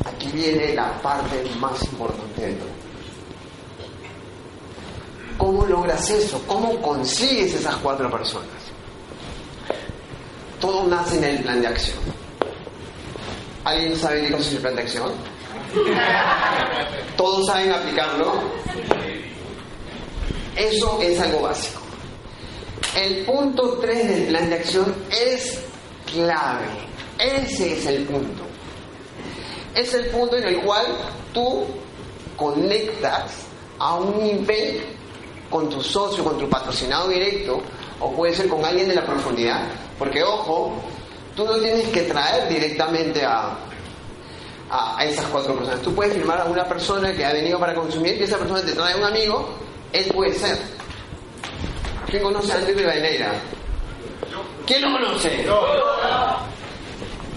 [0.06, 2.87] Aquí viene la parte más importante de todo.
[5.38, 6.42] ¿Cómo logras eso?
[6.48, 8.48] ¿Cómo consigues esas cuatro personas?
[10.60, 11.98] Todo nace en el plan de acción.
[13.64, 15.12] ¿Alguien sabe qué es el plan de acción?
[17.16, 18.42] ¿Todos saben aplicarlo?
[20.56, 21.82] Eso es algo básico.
[22.96, 25.60] El punto 3 del plan de acción es
[26.12, 26.66] clave.
[27.20, 28.44] Ese es el punto.
[29.76, 30.86] Es el punto en el cual
[31.34, 31.66] tú
[32.36, 33.46] conectas
[33.78, 34.97] a un nivel
[35.50, 37.62] con tu socio, con tu patrocinado directo,
[38.00, 39.64] o puede ser con alguien de la profundidad.
[39.98, 40.74] Porque ojo,
[41.36, 43.58] tú no tienes que traer directamente a,
[44.70, 45.82] a, esas cuatro personas.
[45.82, 48.74] Tú puedes firmar a una persona que ha venido para consumir y esa persona te
[48.74, 49.50] trae un amigo,
[49.94, 50.58] él puede ser.
[52.10, 53.34] ¿Quién conoce a Andy Rivadeneira?
[54.66, 55.46] ¿Quién lo conoce?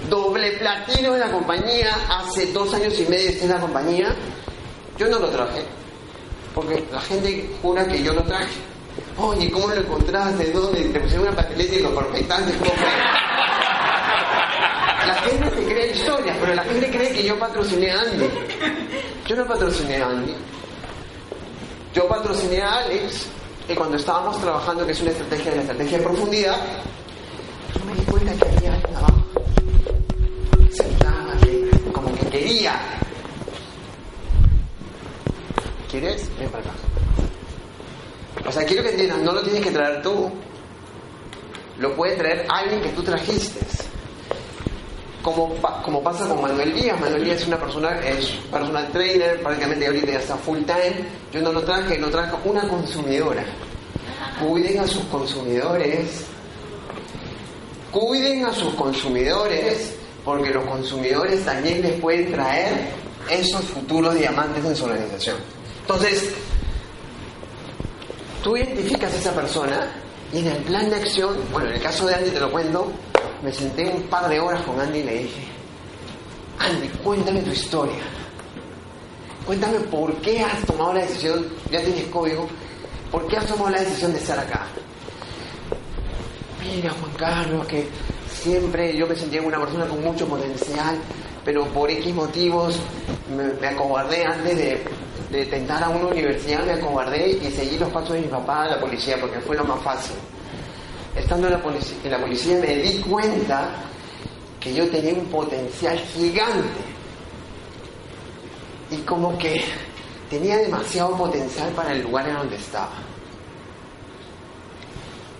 [0.08, 4.14] Doble platino en la compañía, hace dos años y medio está en la compañía.
[4.98, 5.64] Yo no lo traje,
[6.54, 8.58] porque la gente jura que yo lo traje.
[9.18, 10.50] Oye, ¿cómo lo encontraste?
[10.52, 10.84] ¿Dónde?
[10.84, 12.52] Te pusieron una papeleta y lo perfectaste.
[12.58, 12.72] ¿Cómo?
[15.06, 18.28] La gente se cree historias, pero la gente cree que yo patrociné a Andy.
[19.26, 20.34] Yo no patrociné a Andy.
[21.94, 23.26] Yo patrociné a Alex
[23.68, 26.56] y cuando estábamos trabajando, que es una estrategia de la estrategia de profundidad,
[27.76, 29.24] yo me di cuenta que había alguien abajo.
[30.70, 31.36] Sentada,
[31.92, 32.99] como que quería.
[35.90, 36.30] ¿Quieres?
[36.38, 36.72] Ven para acá.
[38.46, 40.30] O sea, quiero que entiendas, no lo tienes que traer tú.
[41.78, 43.60] Lo puede traer alguien que tú trajiste.
[45.22, 46.98] Como, como pasa con Manuel Díaz.
[47.00, 51.04] Manuel Díaz es una persona, es personal trainer, prácticamente ahorita ya está full time.
[51.32, 53.44] Yo no lo traje, lo traje una consumidora.
[54.40, 56.24] Cuiden a sus consumidores.
[57.90, 62.88] Cuiden a sus consumidores, porque los consumidores también les pueden traer
[63.28, 65.59] esos futuros diamantes en su organización.
[65.92, 66.30] Entonces,
[68.44, 69.90] tú identificas a esa persona
[70.32, 72.92] y en el plan de acción, bueno, en el caso de Andy te lo cuento,
[73.42, 75.48] me senté un par de horas con Andy y le dije,
[76.60, 78.04] Andy, cuéntame tu historia.
[79.44, 82.46] Cuéntame por qué has tomado la decisión, ya tienes código,
[83.10, 84.68] por qué has tomado la decisión de estar acá.
[86.62, 87.88] Mira, Juan Carlos, que
[88.32, 90.96] siempre yo me sentía una persona con mucho potencial,
[91.50, 92.76] pero por X motivos
[93.36, 94.84] me, acobardé antes de,
[95.32, 98.68] de tentar a una universidad, me acobardé y seguí los pasos de mi papá a
[98.68, 100.14] la policía porque fue lo más fácil.
[101.16, 103.68] Estando en la, policía, en la policía me di cuenta
[104.60, 106.68] que yo tenía un potencial gigante
[108.92, 109.64] y como que
[110.30, 112.92] tenía demasiado potencial para el lugar en donde estaba.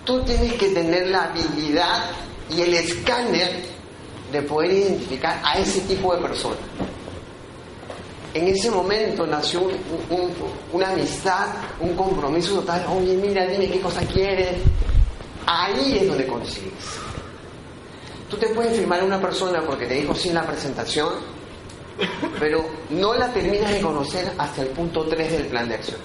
[0.03, 2.11] Tú tienes que tener la habilidad
[2.49, 3.80] y el escáner
[4.31, 6.55] de poder identificar a ese tipo de persona.
[8.33, 9.73] En ese momento nació un-
[10.09, 10.33] un-
[10.71, 11.47] una amistad,
[11.81, 12.85] un compromiso total.
[12.89, 14.57] Oye, mira, dime qué cosa quieres.
[15.45, 16.71] Ahí es donde consigues.
[18.29, 21.09] Tú te puedes firmar a una persona porque te dijo sí en la presentación,
[22.39, 25.97] pero no la terminas de conocer hasta el punto 3 del plan de acción.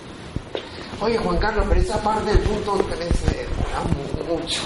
[1.00, 3.82] Oye, Juan Carlos, pero esa parte del punto 3 se demora
[4.28, 4.62] mucho.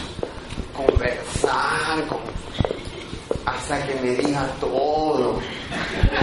[0.75, 2.80] Conversar, con-
[3.47, 5.41] hasta que me diga todo.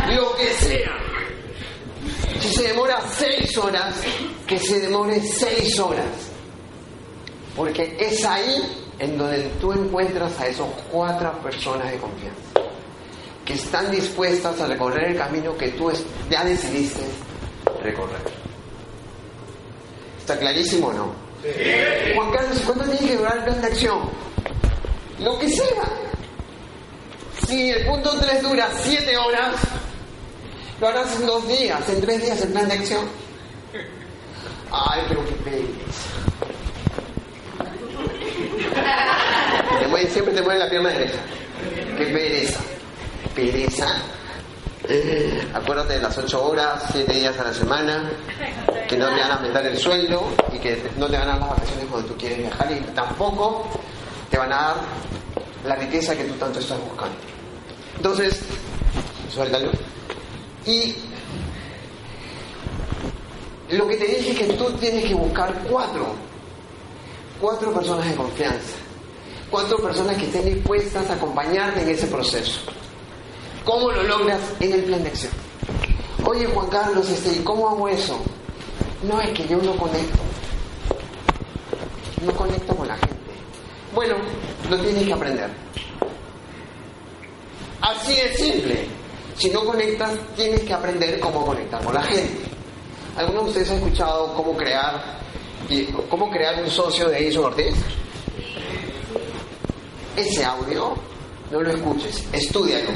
[0.10, 0.98] Lo que sea.
[2.40, 3.96] Si se demora seis horas,
[4.46, 6.06] que se demore seis horas.
[7.56, 12.48] Porque es ahí en donde tú encuentras a esos cuatro personas de confianza
[13.48, 15.90] que están dispuestas a recorrer el camino que tú
[16.30, 17.02] ya decidiste
[17.82, 18.20] recorrer.
[20.20, 21.12] ¿Está clarísimo o no?
[22.14, 24.00] Juan Carlos, ¿cuánto tiene que durar el plan de acción?
[25.20, 25.90] Lo que sea.
[27.48, 29.56] Si el punto 3 dura 7 horas,
[30.82, 33.08] lo harás en dos días, en tres días el plan de acción.
[34.70, 35.88] Ay, pero qué pereza.
[40.12, 41.20] Siempre te mueve la pierna derecha.
[41.98, 42.60] Qué pereza.
[43.34, 43.88] Pereza.
[45.54, 48.12] Acuérdate de las 8 horas, 7 días a la semana,
[48.90, 51.40] que no te van a aumentar el sueldo y que no te van a dar
[51.40, 53.68] las vacaciones cuando tú quieres viajar y tampoco
[54.30, 54.76] te van a dar
[55.66, 57.16] la riqueza que tú tanto estás buscando.
[57.98, 58.40] Entonces,
[59.34, 59.72] suéltalo.
[60.66, 60.96] Y
[63.70, 66.14] lo que te dije es que tú tienes que buscar cuatro,
[67.42, 68.78] cuatro personas de confianza,
[69.50, 72.62] cuatro personas que estén dispuestas a acompañarte en ese proceso.
[73.66, 75.34] ¿Cómo lo logras en el plan de acción?
[76.26, 78.18] Oye Juan Carlos, este, ¿y cómo hago eso?
[79.04, 80.20] No es que yo no conecto.
[82.26, 83.16] No conecto con la gente.
[83.94, 84.16] Bueno,
[84.70, 85.50] lo tienes que aprender.
[87.88, 88.86] Así de simple.
[89.38, 92.50] Si no conectas, tienes que aprender cómo conectar con la gente.
[93.16, 95.20] ¿Algunos de ustedes han escuchado cómo crear,
[96.10, 97.76] cómo crear un socio de Edison Ortiz?
[100.18, 100.96] Ese audio,
[101.50, 102.90] no lo escuches, estúdialo.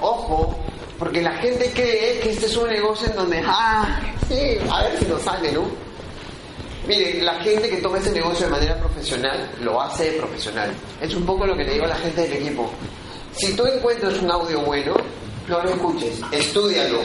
[0.00, 0.56] Ojo,
[0.98, 4.98] porque la gente cree que este es un negocio en donde, ah, sí, a ver
[4.98, 5.85] si nos sale, ¿no?
[6.86, 10.72] Mire, la gente que toma ese negocio de manera profesional lo hace profesional.
[11.00, 12.70] Es un poco lo que le digo a la gente del equipo.
[13.34, 14.94] Si tú encuentras un audio bueno,
[15.48, 17.00] no lo escuches, estudialo.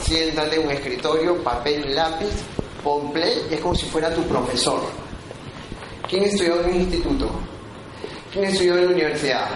[0.00, 2.32] Siéntate en un escritorio, papel y lápiz,
[2.82, 4.80] pon play, es como si fuera tu profesor.
[6.08, 7.30] ¿Quién estudió en un instituto?
[8.32, 9.48] ¿Quién estudió en la universidad?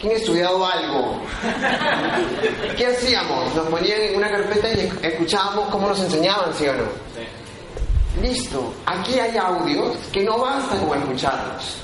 [0.00, 1.22] ¿Quién ha estudiado algo?
[2.76, 3.54] ¿Qué hacíamos?
[3.54, 7.05] Nos ponían en una carpeta y escuchábamos cómo nos enseñaban, ¿sí o no?
[8.20, 11.76] Listo, aquí hay audios que no basta con escucharlos.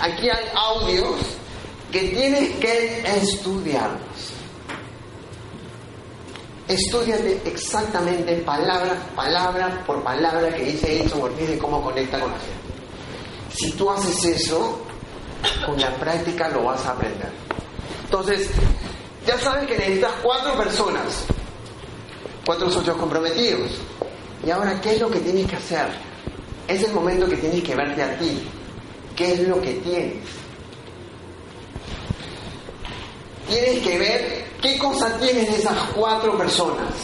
[0.00, 1.16] Aquí hay audios
[1.92, 4.32] que tienes que estudiarlos.
[6.66, 12.38] Estudiate exactamente palabra, palabra por palabra que dice Edson Ortiz de cómo conecta con la
[12.38, 13.56] gente.
[13.56, 14.78] Si tú haces eso,
[15.64, 17.30] con la práctica lo vas a aprender.
[18.04, 18.50] Entonces,
[19.26, 21.24] ya sabes que necesitas cuatro personas,
[22.44, 23.70] cuatro socios comprometidos.
[24.48, 25.88] Y ahora, ¿qué es lo que tienes que hacer?
[26.66, 28.48] Es el momento que tienes que verte a ti.
[29.14, 30.24] ¿Qué es lo que tienes?
[33.46, 36.94] Tienes que ver qué cosa tienes de esas cuatro personas.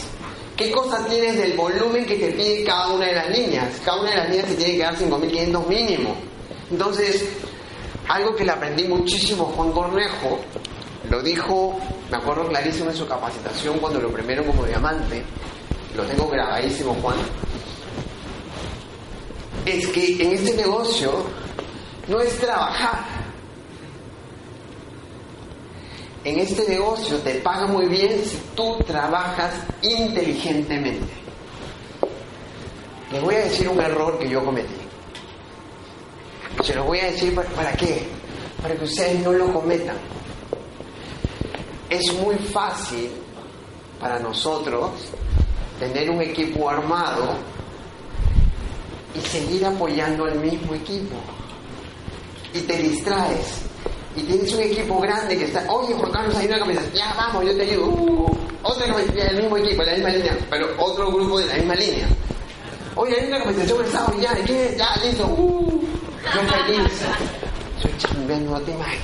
[0.57, 3.79] ¿Qué cosa tienes del volumen que te pide cada una de las líneas?
[3.85, 6.15] Cada una de las líneas te tiene que dar 5.500 mínimo.
[6.71, 7.29] Entonces,
[8.07, 10.39] algo que le aprendí muchísimo Juan Cornejo,
[11.11, 11.79] lo dijo,
[12.09, 15.23] me acuerdo clarísimo en su capacitación cuando lo primero como diamante,
[15.95, 17.15] lo tengo grabadísimo Juan,
[19.65, 21.11] es que en este negocio
[22.07, 23.15] no es trabajar.
[26.23, 31.13] En este negocio te paga muy bien si tú trabajas inteligentemente.
[33.11, 34.73] Les voy a decir un error que yo cometí.
[36.63, 38.07] Se los voy a decir para qué,
[38.61, 39.97] para que ustedes no lo cometan.
[41.89, 43.11] Es muy fácil
[43.99, 44.91] para nosotros
[45.79, 47.35] tener un equipo armado
[49.13, 51.15] y seguir apoyando al mismo equipo.
[52.53, 53.61] Y te distraes.
[54.15, 57.45] Y tienes un equipo grande que está, oye Juan Carlos, hay una camiseta, ya vamos,
[57.45, 57.85] yo te ayudo.
[57.87, 62.07] Uh, otra del mismo equipo, la misma línea, pero otro grupo de la misma línea.
[62.95, 64.75] Oye, hay una conversación el sábado, ya, ¿qué?
[64.77, 65.25] Ya, listo.
[65.27, 65.81] Uh,
[66.33, 67.01] yo feliz.
[67.97, 69.01] Chambeando, no te imaginas.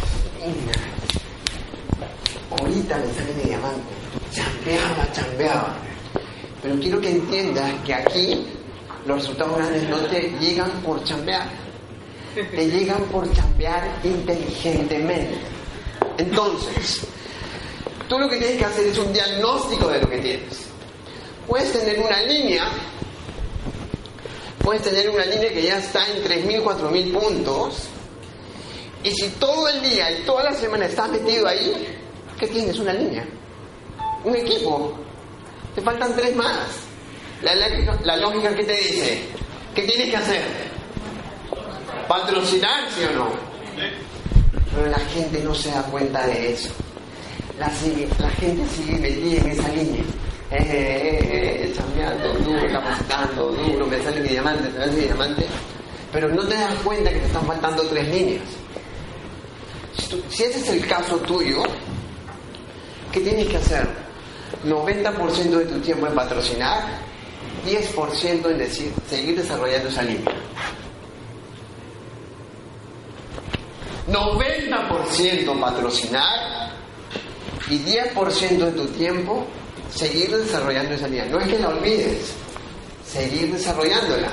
[2.57, 3.93] Ahorita me sale de diamante.
[4.33, 5.90] Chambeaba, chambeaba.
[6.61, 8.45] Pero quiero que entiendas que aquí
[9.05, 11.49] los resultados grandes no te llegan por chambear,
[12.35, 15.37] te llegan por chambear inteligentemente.
[16.17, 17.01] Entonces,
[18.07, 20.67] tú lo que tienes que hacer es un diagnóstico de lo que tienes.
[21.47, 22.65] Puedes tener una línea,
[24.63, 27.87] puedes tener una línea que ya está en 3.000, 4.000 puntos,
[29.03, 31.87] y si todo el día y toda la semana estás metido ahí,
[32.39, 32.77] ¿qué tienes?
[32.77, 33.25] Una línea,
[34.23, 34.93] un equipo,
[35.75, 36.91] te faltan tres más.
[37.41, 39.21] La, lógica, que te dice,
[39.73, 40.43] ¿qué tienes que hacer?
[42.07, 43.29] Patrocinar, ¿sí o no?
[44.75, 46.69] Pero la gente no se da cuenta de eso.
[47.57, 50.03] La, gente sigue metida en esa línea.
[50.51, 55.45] Eh, eh, eh, chambeando, duro, capacitando, duro, me sale mi diamante, me sale mi diamante.
[56.11, 58.43] Pero no te das cuenta que te están faltando tres líneas.
[59.97, 61.63] Si, si ese es el caso tuyo,
[63.11, 64.10] ¿qué tienes que hacer?
[64.65, 66.99] 90% de tu tiempo en patrocinar,
[67.65, 70.33] 10% en decir, seguir desarrollando esa línea.
[74.07, 76.71] 90% patrocinar
[77.69, 79.47] y 10% de tu tiempo
[79.93, 81.25] seguir desarrollando esa línea.
[81.25, 82.33] No es que la olvides,
[83.05, 84.31] seguir desarrollándola.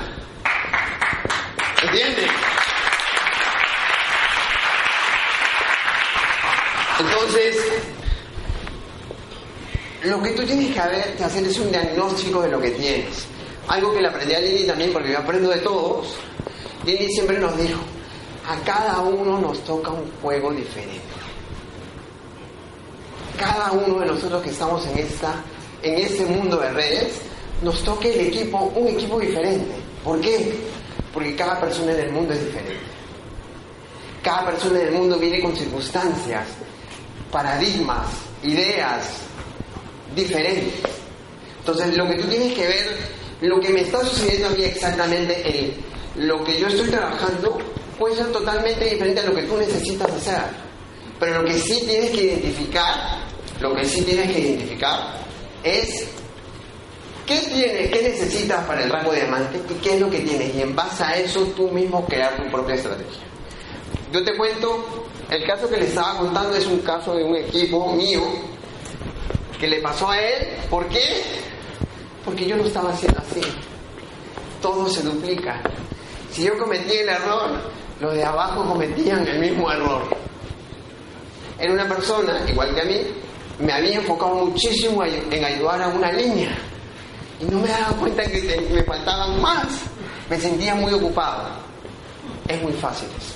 [1.83, 2.29] ¿Entiendes?
[6.99, 7.55] Entonces,
[10.03, 13.25] lo que tú tienes que hacer es un diagnóstico de lo que tienes.
[13.67, 16.15] Algo que le aprendí a Lili también, porque yo aprendo de todos.
[16.85, 17.79] Lili siempre nos dijo,
[18.47, 21.01] a cada uno nos toca un juego diferente.
[23.37, 25.35] Cada uno de nosotros que estamos en, esta,
[25.83, 27.21] en este mundo de redes,
[27.61, 29.75] nos toca el equipo, un equipo diferente.
[30.03, 30.53] ¿Por qué?
[31.13, 32.79] Porque cada persona en el mundo es diferente.
[34.23, 36.47] Cada persona en el mundo viene con circunstancias,
[37.31, 38.07] paradigmas,
[38.43, 39.28] ideas,
[40.15, 40.73] diferentes.
[41.59, 42.97] Entonces, lo que tú tienes que ver,
[43.41, 45.73] lo que me está sucediendo a mí exactamente,
[46.15, 47.57] lo que yo estoy trabajando,
[47.97, 50.41] puede ser totalmente diferente a lo que tú necesitas hacer.
[51.19, 53.19] Pero lo que sí tienes que identificar,
[53.59, 55.19] lo que sí tienes que identificar
[55.63, 56.07] es
[57.25, 60.55] qué tienes, qué necesitas para el rango de diamante y qué es lo que tienes.
[60.55, 63.23] Y en base a eso tú mismo crear tu propia estrategia.
[64.11, 67.93] Yo te cuento, el caso que le estaba contando es un caso de un equipo
[67.93, 68.23] mío
[69.59, 70.47] que le pasó a él.
[70.69, 71.23] ¿Por qué?
[72.23, 73.41] Porque yo lo estaba haciendo así.
[74.61, 75.61] todo se duplica.
[76.31, 77.59] Si yo cometí el error,
[77.99, 80.03] los de abajo cometían el mismo error.
[81.57, 83.01] Era una persona, igual que a mí,
[83.59, 86.57] me había enfocado muchísimo en ayudar a una niña.
[87.39, 89.67] Y no me daba cuenta que me faltaban más.
[90.29, 91.49] Me sentía muy ocupado.
[92.47, 93.33] Es muy fácil eso.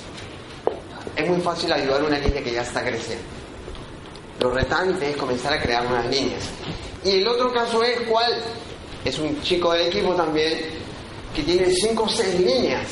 [1.16, 3.24] Es muy fácil ayudar a una niña que ya está creciendo.
[4.40, 6.42] Lo retante es comenzar a crear unas líneas.
[7.04, 8.32] Y el otro caso es cuál
[9.04, 10.58] es un chico del equipo también
[11.34, 12.86] que tiene 5 o 6 líneas.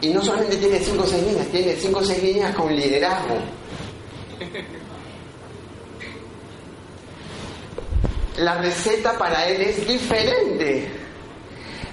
[0.00, 3.38] Y no solamente tiene 5 o 6 líneas, tiene 5 o 6 líneas con liderazgo.
[8.38, 10.88] La receta para él es diferente.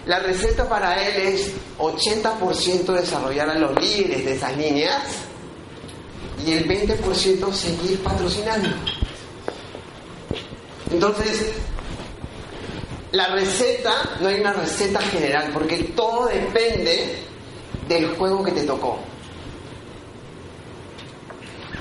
[0.06, 5.29] La receta para él es 80% desarrollar a los líderes de esas líneas
[6.46, 8.70] y el 20% seguir patrocinando.
[10.92, 11.52] Entonces,
[13.12, 17.24] la receta, no hay una receta general, porque todo depende
[17.88, 19.00] del juego que te tocó.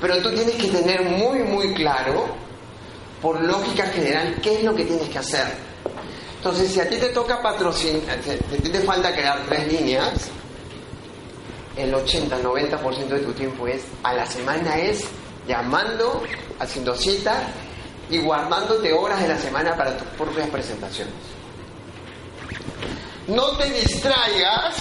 [0.01, 2.27] Pero tú tienes que tener muy, muy claro,
[3.21, 5.45] por lógica general, qué es lo que tienes que hacer.
[6.37, 10.29] Entonces, si a ti te toca patrocinar, si a ti te falta crear tres líneas,
[11.79, 15.03] el 80-90% de tu tiempo es, a la semana es
[15.47, 16.23] llamando,
[16.59, 17.37] haciendo citas
[18.09, 21.13] y guardándote horas de la semana para tus propias presentaciones.
[23.27, 24.75] No te distraigas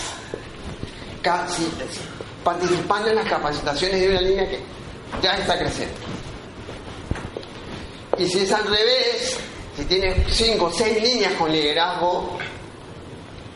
[2.42, 4.60] participando en las capacitaciones de una línea que
[5.22, 5.96] ya está creciendo.
[8.16, 9.38] Y si es al revés,
[9.76, 12.38] si tienes 5 o 6 líneas con liderazgo,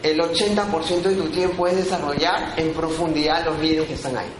[0.02, 4.30] el 80% de tu tiempo es desarrollar en profundidad los líderes que están ahí.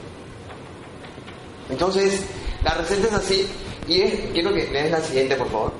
[1.70, 2.24] Entonces,
[2.64, 3.48] la receta es así,
[3.86, 4.00] y
[4.32, 5.72] quiero que leas la siguiente, por favor.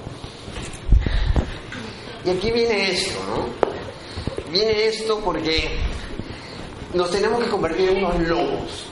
[2.25, 4.51] Y aquí viene esto, ¿no?
[4.51, 5.79] Viene esto porque
[6.95, 8.87] nos tenemos que convertir en unos lobos.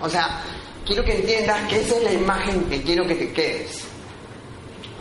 [0.00, 0.42] O sea,
[0.86, 3.84] quiero que entiendas que esa es la imagen que quiero que te quedes.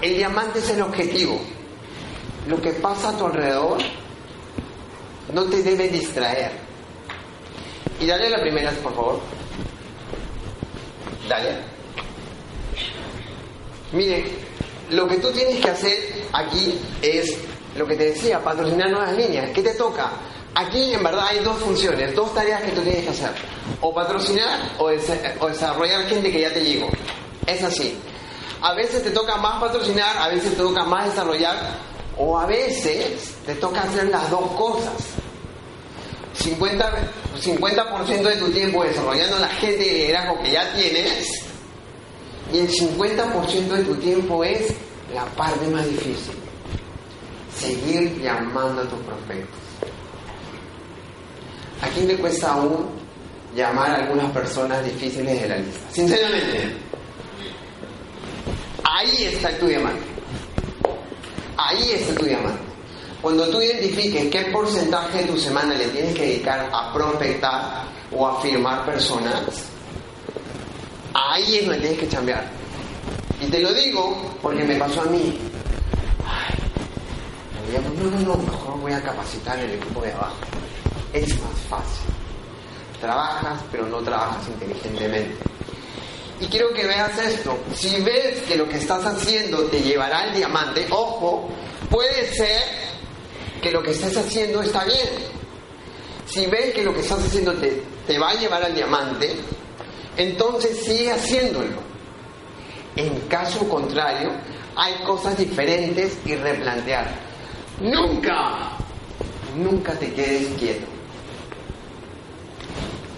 [0.02, 1.42] El diamante es el objetivo
[2.48, 3.78] lo que pasa a tu alrededor
[5.34, 6.52] no te debe distraer.
[8.00, 9.20] Y dale la primera, por favor.
[11.28, 11.58] Dale.
[13.92, 14.26] Mire,
[14.92, 15.98] lo que tú tienes que hacer
[16.32, 17.38] aquí es
[17.76, 19.52] lo que te decía, patrocinar nuevas líneas.
[19.52, 20.12] ¿Qué te toca?
[20.56, 23.32] Aquí en verdad hay dos funciones, dos tareas que tú tienes que hacer.
[23.82, 26.90] O patrocinar o, desarrollar gente que ya te llegó.
[27.46, 27.98] Es así.
[28.62, 31.56] A veces te toca más patrocinar, a veces te toca más desarrollar
[32.18, 34.94] o a veces te toca hacer las dos cosas.
[36.38, 36.92] 50%,
[37.40, 41.48] 50 de tu tiempo desarrollando la gente de liderazgo que ya tienes
[42.54, 44.74] y el 50% de tu tiempo es
[45.14, 46.34] la parte más difícil.
[47.56, 49.60] Seguir llamando a tus prospectos.
[51.82, 52.88] ¿A quién le cuesta aún
[53.56, 55.92] llamar a algunas personas difíciles de la lista?
[55.92, 56.76] Sinceramente.
[58.84, 60.17] Ahí está tu diamante.
[61.58, 62.62] Ahí está tu diamante.
[63.22, 68.28] Cuando tú identifiques qué porcentaje de tu semana le tienes que dedicar a prospectar o
[68.28, 69.42] a firmar personas,
[71.14, 72.48] ahí es donde tienes que cambiar.
[73.42, 75.38] Y te lo digo porque me pasó a mí.
[76.26, 76.56] Ay,
[78.00, 80.36] no, no, no, mejor voy a capacitar el equipo de abajo.
[81.12, 82.06] Es más fácil.
[83.02, 85.47] Trabajas, pero no trabajas inteligentemente.
[86.40, 87.58] Y quiero que veas esto.
[87.74, 91.50] Si ves que lo que estás haciendo te llevará al diamante, ojo,
[91.90, 92.62] puede ser
[93.62, 95.10] que lo que estés haciendo está bien.
[96.28, 99.36] Si ves que lo que estás haciendo te, te va a llevar al diamante,
[100.16, 101.88] entonces sigue haciéndolo.
[102.96, 104.32] En caso contrario,
[104.76, 107.08] hay cosas diferentes y replantear.
[107.82, 108.78] Nunca,
[109.56, 110.86] nunca te quedes quieto.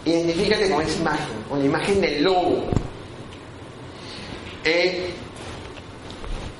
[0.05, 2.69] Identifícate con esa imagen, con la imagen del lobo
[4.69, 5.13] eh,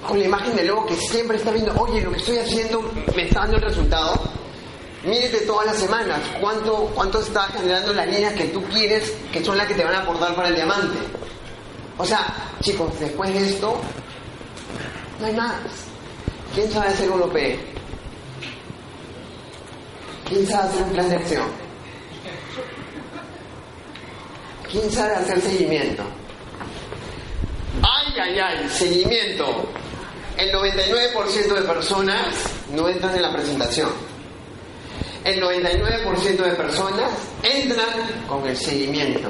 [0.08, 2.82] con la imagen del lobo que siempre está viendo, oye, lo que estoy haciendo
[3.16, 4.20] me está dando el resultado.
[5.04, 9.58] Mírete todas las semanas cuánto, cuánto está generando las líneas que tú quieres, que son
[9.58, 10.98] las que te van a aportar para el diamante.
[11.98, 12.26] O sea,
[12.62, 13.80] chicos, después de esto,
[15.20, 15.56] no hay más.
[16.54, 17.36] ¿Quién sabe hacer un OP?
[20.28, 21.48] ¿Quién sabe hacer un plan de acción?
[24.70, 26.04] ¿Quién sabe hacer seguimiento?
[28.10, 29.68] Ay, ay, ay, seguimiento.
[30.36, 32.26] El 99% de personas
[32.74, 33.90] no entran en la presentación.
[35.24, 37.12] El 99% de personas
[37.44, 39.30] entran con el seguimiento.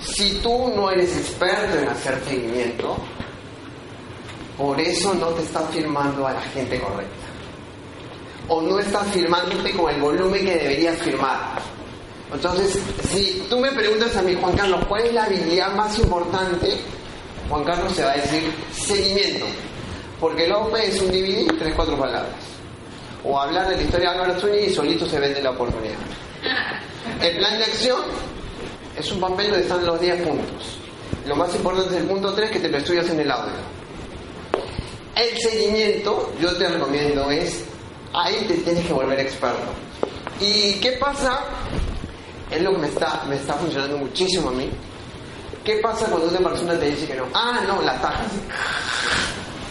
[0.00, 2.96] Si tú no eres experto en hacer seguimiento,
[4.56, 7.26] por eso no te estás firmando a la gente correcta.
[8.48, 11.60] O no estás firmándote con el volumen que deberías firmar.
[12.32, 12.78] Entonces,
[13.10, 16.78] si tú me preguntas a mí, Juan Carlos, ¿cuál es la habilidad más importante?
[17.48, 19.46] Juan Carlos se va a decir seguimiento.
[20.20, 22.34] Porque el OP es un DVD, tres, cuatro palabras.
[23.24, 25.98] O hablar de la historia de Álvaro Zúñiga y solito se vende la oportunidad.
[27.20, 28.00] El plan de acción
[28.96, 30.78] es un papel donde están los 10 puntos.
[31.26, 33.52] Lo más importante es el punto 3 que te lo estudias en el audio.
[35.16, 37.64] El seguimiento, yo te recomiendo, es
[38.12, 39.66] ahí te tienes que volver experto.
[40.40, 41.44] ¿Y qué pasa?
[42.50, 44.70] Es lo que me está, me está funcionando muchísimo a mí.
[45.64, 47.26] ¿Qué pasa cuando una persona te dice que no?
[47.34, 48.32] Ah, no, la tajas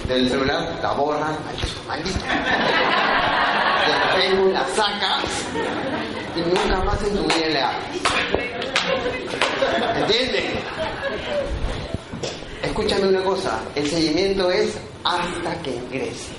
[0.09, 1.38] del celular, la borran,
[1.88, 2.19] maldito.
[3.86, 5.23] Del Facebook la sacas
[6.36, 7.59] y nunca más en tu vida le.
[9.99, 10.45] ¿Entiendes?
[12.63, 16.34] Escúchame una cosa, el seguimiento es hasta que ingrese.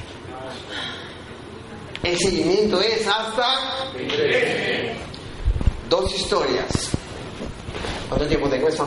[2.03, 3.55] El seguimiento es hasta
[3.93, 5.10] que ingrese.
[5.91, 6.91] Dos historias.
[8.09, 8.87] ¿Cuánto tiempo tengo eso?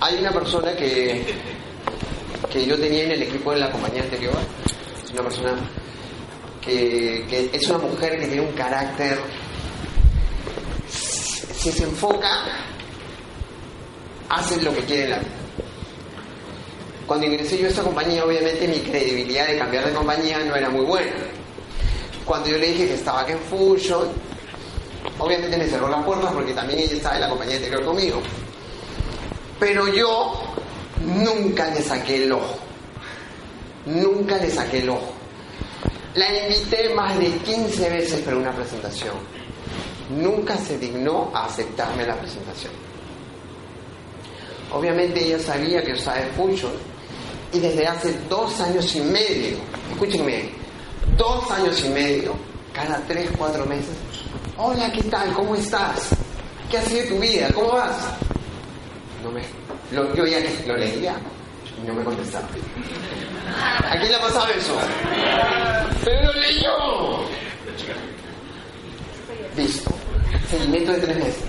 [0.00, 1.22] Hay una persona que,
[2.50, 4.32] que yo tenía en el equipo de la compañía anterior.
[5.04, 5.52] Es una persona
[6.62, 9.18] que, que es una mujer que tiene un carácter.
[10.88, 12.46] Si se enfoca,
[14.30, 15.20] hace lo que quiere en la.
[17.06, 20.70] Cuando ingresé yo a esta compañía, obviamente mi credibilidad de cambiar de compañía no era
[20.70, 21.12] muy buena.
[22.24, 24.08] Cuando yo le dije que estaba aquí en Fusion,
[25.18, 28.22] obviamente me cerró las puertas porque también ella estaba en la compañía anterior conmigo.
[29.58, 30.32] Pero yo
[31.04, 32.58] nunca le saqué el ojo.
[33.86, 35.12] Nunca le saqué el ojo.
[36.14, 39.14] La invité más de 15 veces para una presentación.
[40.10, 42.72] Nunca se dignó a aceptarme la presentación.
[44.72, 46.72] Obviamente ella sabía que en Fusion
[47.52, 49.58] y desde hace dos años y medio,
[49.92, 50.61] escúchenme,
[51.16, 52.34] dos años y medio,
[52.72, 53.94] cada tres, cuatro meses,
[54.56, 55.32] hola, ¿qué tal?
[55.32, 56.10] ¿Cómo estás?
[56.70, 57.48] ¿Qué ha sido tu vida?
[57.54, 57.96] ¿Cómo vas?
[59.22, 59.42] No me,
[59.92, 61.14] lo, yo ya lo leía
[61.82, 62.48] y no me contestaba.
[63.88, 64.78] ¿A quién le ha pasado eso?
[66.04, 66.72] Pero lo leyó.
[69.56, 69.90] Listo.
[70.50, 71.44] Seguimiento de tres meses.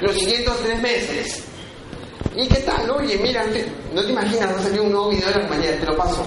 [0.00, 1.44] Los siguientes tres meses.
[2.36, 2.88] ¿Y qué tal?
[2.90, 3.44] Oye, mira,
[3.94, 6.24] no te imaginas, va a salir un nuevo video de la mañana, te lo paso.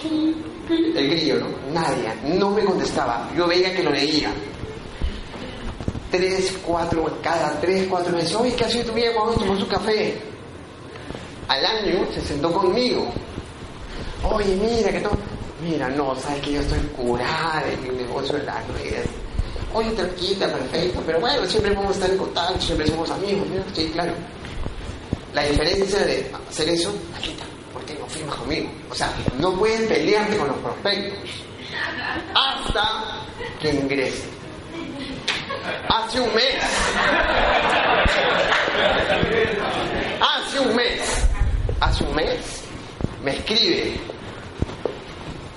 [0.00, 1.46] El grillo, ¿no?
[1.72, 3.28] Nadie, no me contestaba.
[3.36, 4.30] Yo veía que lo leía.
[6.10, 8.34] Tres, cuatro, cada tres, cuatro meses.
[8.34, 10.18] Oye, ¿qué ha sido tu vida cuando tomó su café?
[11.48, 13.08] Al año se sentó conmigo.
[14.22, 15.16] Oye, mira, que todo.
[15.62, 19.08] Mira, no, sabes que yo estoy curada en mi negocio de las redes.
[19.74, 23.74] Oye, tranquila, perfecto, pero bueno, siempre vamos a estar en contacto, siempre somos amigos, ¿no?
[23.74, 24.12] Sí, claro.
[25.34, 27.57] La diferencia de hacer eso, Paquita, ¿por
[27.94, 28.70] no firmas conmigo?
[28.90, 31.30] O sea, no puedes pelearte con los prospectos
[32.34, 33.22] hasta
[33.60, 34.24] que ingrese.
[35.88, 36.54] Hace un mes.
[40.20, 41.00] Hace un mes.
[41.80, 42.62] Hace un mes.
[43.22, 44.00] Me escribe.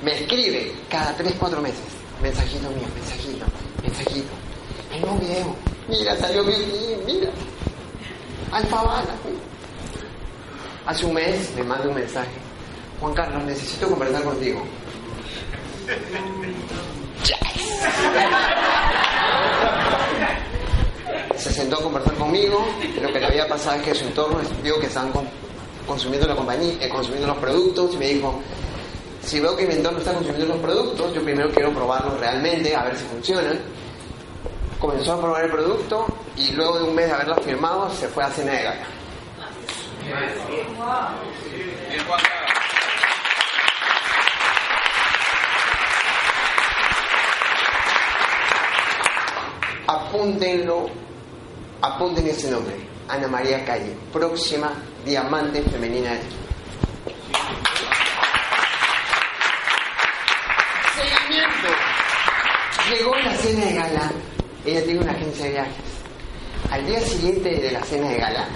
[0.03, 1.79] Me escribe cada 3, 4 meses.
[2.21, 3.45] Mensajito mío, mensajito,
[3.81, 4.29] mensajito.
[4.93, 5.55] El nuevo video.
[5.87, 7.29] Mira, salió bien, mira.
[8.51, 9.15] Alfa Bala.
[10.85, 12.29] Hace un mes me manda un mensaje.
[12.99, 14.61] Juan Carlos, necesito conversar contigo.
[21.35, 22.65] Se sentó a conversar conmigo.
[23.01, 25.27] Lo que le había pasado es que su entorno vio que estaban con-
[25.87, 28.39] consumiendo la compañía, eh, consumiendo los productos y me dijo,
[29.23, 32.83] si veo que mi entorno está consumiendo los productos, yo primero quiero probarlos realmente, a
[32.83, 33.59] ver si funcionan.
[34.79, 36.05] Comenzó a probar el producto
[36.37, 38.53] y luego de un mes de haberlo firmado se fue a cena.
[49.87, 50.89] Apúntenlo,
[51.81, 52.75] apunten ese nombre,
[53.07, 54.73] Ana María Calle, próxima
[55.05, 56.11] diamante femenina.
[60.95, 61.69] Seguimiento.
[62.89, 64.11] Llegó la cena de gala,
[64.65, 65.75] ella tiene una agencia de viajes.
[66.69, 68.47] Al día siguiente de la cena de gala,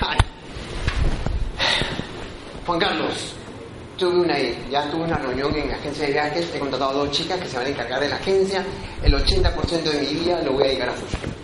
[2.68, 3.14] Juan Carlos,
[3.96, 4.38] tuve una,
[4.70, 7.48] ya tuve una reunión en la agencia de viajes, he contratado a dos chicas que
[7.48, 8.62] se van a encargar de la agencia,
[9.02, 11.34] el 80% de mi día lo voy a dedicar a Fusion.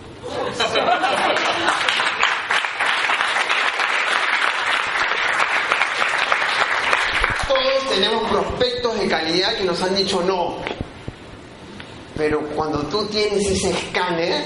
[7.47, 10.57] Todos tenemos prospectos de calidad que nos han dicho no.
[12.15, 14.43] Pero cuando tú tienes ese escáner,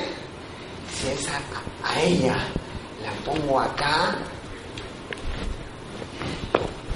[0.98, 2.38] si es a ella
[3.04, 4.16] la pongo acá,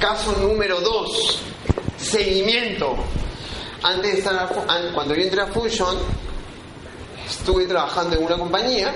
[0.04, 1.40] Caso número dos,
[1.96, 2.94] seguimiento.
[3.82, 4.50] Antes de estar,
[4.94, 5.96] cuando yo entré a Fusion,
[7.26, 8.94] estuve trabajando en una compañía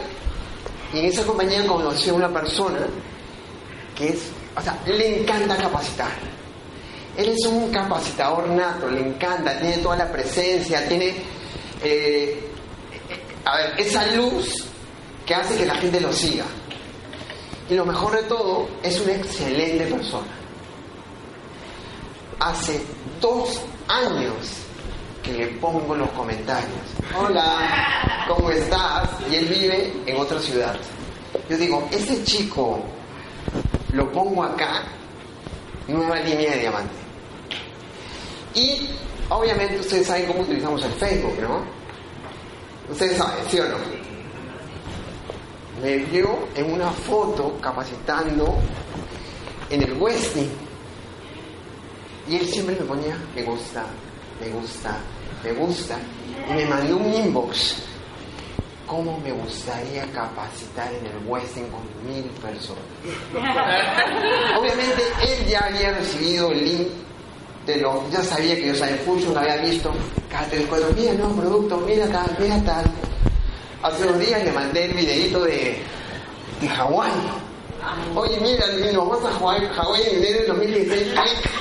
[0.93, 2.79] y en esa compañía conocí a una persona
[3.95, 6.11] que es, o sea, le encanta capacitar.
[7.15, 11.15] Él es un capacitador nato, le encanta, tiene toda la presencia, tiene,
[11.85, 12.51] eh,
[13.45, 14.65] a ver, esa luz
[15.25, 16.43] que hace que la gente lo siga.
[17.69, 20.46] Y lo mejor de todo, es una excelente persona.
[22.39, 22.81] Hace
[23.19, 24.35] dos años
[25.23, 26.71] que le pongo los comentarios.
[27.17, 29.09] Hola, ¿cómo estás?
[29.29, 30.75] Y él vive en otra ciudad.
[31.49, 32.79] Yo digo, ese chico
[33.91, 34.83] lo pongo acá,
[35.87, 36.93] nueva línea de diamante.
[38.53, 38.89] Y
[39.29, 41.61] obviamente ustedes saben cómo utilizamos el Facebook, ¿no?
[42.91, 43.77] Ustedes saben, ¿sí o no?
[45.81, 48.55] Me vio en una foto capacitando
[49.69, 50.66] en el Westing.
[52.27, 53.85] Y él siempre me ponía, me gusta,
[54.41, 54.97] me gusta,
[55.43, 55.97] me gusta.
[56.49, 57.77] Y me mandó un inbox.
[58.85, 62.83] ¿Cómo me gustaría capacitar en el Westing con mil personas?
[64.57, 66.87] Obviamente él ya había recibido el link
[67.65, 69.91] de lo, ya sabía que yo sabía Fusion, lo había visto
[70.31, 72.85] cada tres, cuatro, mira nuevo producto, mira tal, mira tal.
[73.83, 75.77] Hace unos días le mandé el videito de,
[76.61, 77.11] de Hawái.
[78.15, 81.03] Oye, mira, nos vamos a Hawái, Hawái en enero del 2016.
[81.11, 81.51] clic.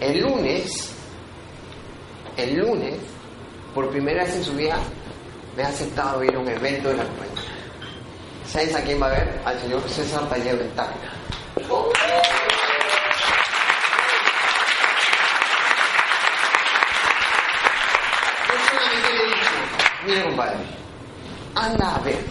[0.00, 0.92] El lunes,
[2.38, 2.94] el lunes,
[3.74, 4.78] por primera vez en su vida,
[5.54, 7.42] me ha aceptado ir a un evento de la compañía.
[8.46, 9.40] ¿Sabes a quién va a ver?
[9.44, 11.12] Al señor César Taller del Tacna.
[20.06, 20.56] Mire compadre,
[21.54, 22.24] anda a ver,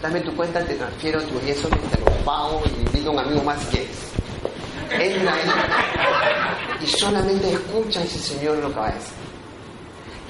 [0.00, 3.18] dame tu cuenta, te transfiero tu 10 soles, te lo pago y dile a un
[3.18, 4.07] amigo más si quieres.
[4.90, 9.14] Entra ahí y solamente escucha a ese señor lo que va a decir.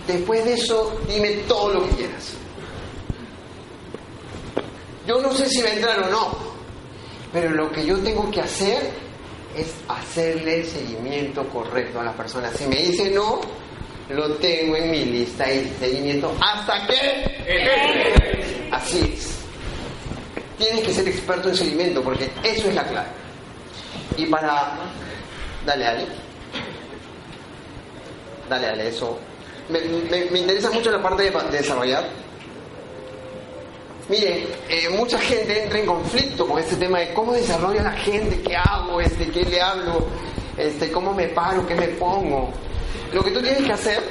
[0.07, 2.33] Después de eso, dime todo lo que quieras.
[5.07, 6.39] Yo no sé si va a entrar o no,
[7.33, 8.91] pero lo que yo tengo que hacer
[9.57, 12.51] es hacerle el seguimiento correcto a la persona.
[12.53, 13.41] Si me dice no,
[14.11, 18.69] lo tengo en mi lista de seguimiento hasta que...
[18.71, 19.39] Así es.
[20.59, 23.09] Tienes que ser experto en seguimiento porque eso es la clave.
[24.17, 24.73] Y para...
[25.67, 26.07] Dale, dale.
[28.49, 29.19] Dale, dale, eso.
[29.69, 32.05] Me, me- me interesa mucho la parte de, desarrollar.
[34.09, 38.41] Miren, eh, mucha gente entra en conflicto con este tema de cómo desarrolla la gente,
[38.41, 40.07] qué hago, este, qué le hablo,
[40.57, 42.49] este, cómo me paro, qué me pongo.
[43.13, 44.03] Lo que tú tienes que hacer,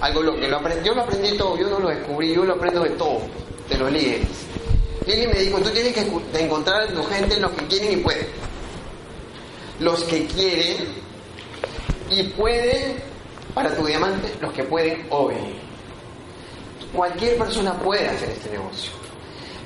[0.00, 2.54] algo lo que lo aprendí, yo lo aprendí todo, yo no lo descubrí, yo lo
[2.54, 3.20] aprendo de todo,
[3.68, 4.43] de los líderes.
[5.06, 6.06] Lili me dijo, tú tienes que
[6.40, 8.26] encontrar a tu gente los que quieren y pueden.
[9.80, 10.88] Los que quieren
[12.10, 13.02] y pueden,
[13.52, 15.34] para tu diamante, los que pueden hoy.
[16.92, 18.92] Cualquier persona puede hacer este negocio.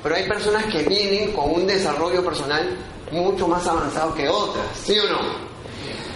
[0.03, 2.77] Pero hay personas que vienen con un desarrollo personal
[3.11, 5.49] mucho más avanzado que otras, ¿sí o no?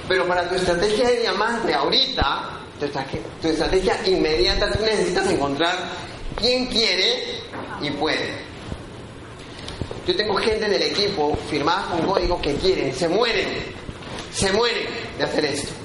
[0.09, 5.77] Pero para tu estrategia de diamante ahorita, tu estrategia, tu estrategia inmediata, tú necesitas encontrar
[6.37, 7.41] quién quiere
[7.81, 8.52] y puede.
[10.07, 13.49] Yo tengo gente en el equipo firmada con códigos que quieren, se mueren,
[14.33, 14.87] se mueren
[15.19, 15.83] de hacer esto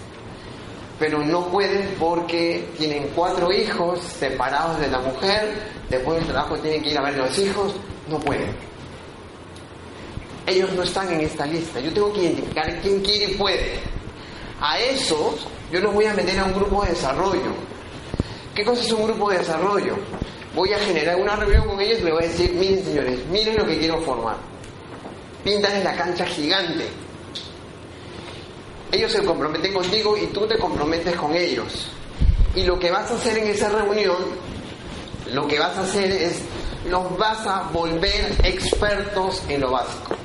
[0.99, 5.53] pero no pueden porque tienen cuatro hijos separados de la mujer,
[5.89, 7.73] después del trabajo tienen que ir a ver los hijos,
[8.09, 8.55] no pueden.
[10.45, 13.79] Ellos no están en esta lista, yo tengo que identificar quién quiere y puede.
[14.59, 17.53] A esos yo los voy a meter a un grupo de desarrollo.
[18.55, 19.95] ¿Qué cosa es un grupo de desarrollo?
[20.57, 23.57] Voy a generar una reunión con ellos y les voy a decir, miren señores, miren
[23.57, 24.37] lo que quiero formar.
[25.43, 26.87] Píntales la cancha gigante,
[28.91, 31.91] ellos se comprometen contigo y tú te comprometes con ellos.
[32.55, 34.17] Y lo que vas a hacer en esa reunión,
[35.31, 36.41] lo que vas a hacer es,
[36.89, 40.15] los vas a volver expertos en lo básico.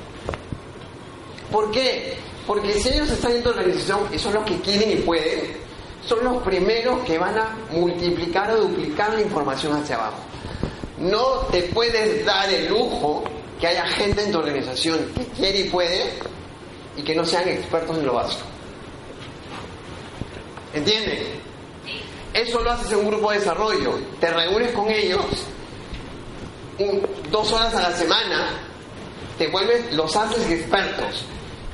[1.51, 2.17] ¿Por qué?
[2.47, 5.62] Porque si ellos están en tu organización y son los que quieren y pueden,
[6.07, 10.17] son los primeros que van a multiplicar o duplicar la información hacia abajo.
[10.99, 13.23] No te puedes dar el lujo
[13.59, 16.13] que haya gente en tu organización que quiere y puede
[16.97, 18.43] y que no sean expertos en lo básico.
[20.73, 21.19] ¿Entienden?
[22.33, 23.99] Eso lo haces en un grupo de desarrollo.
[24.19, 25.23] Te reúnes con ellos
[27.31, 28.49] dos horas a la semana,
[29.37, 31.25] te vuelves, los haces expertos.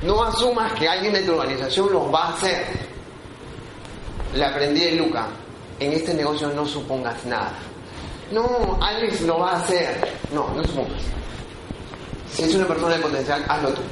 [0.02, 2.89] No asumas que alguien de tu organización los va a hacer.
[4.34, 5.26] Le aprendí de Luca.
[5.78, 7.52] En este negocio no supongas nada.
[8.30, 9.96] No, Alex lo va a hacer.
[10.32, 11.02] No, no supongas.
[12.32, 13.82] Si es una persona de potencial, hazlo tú.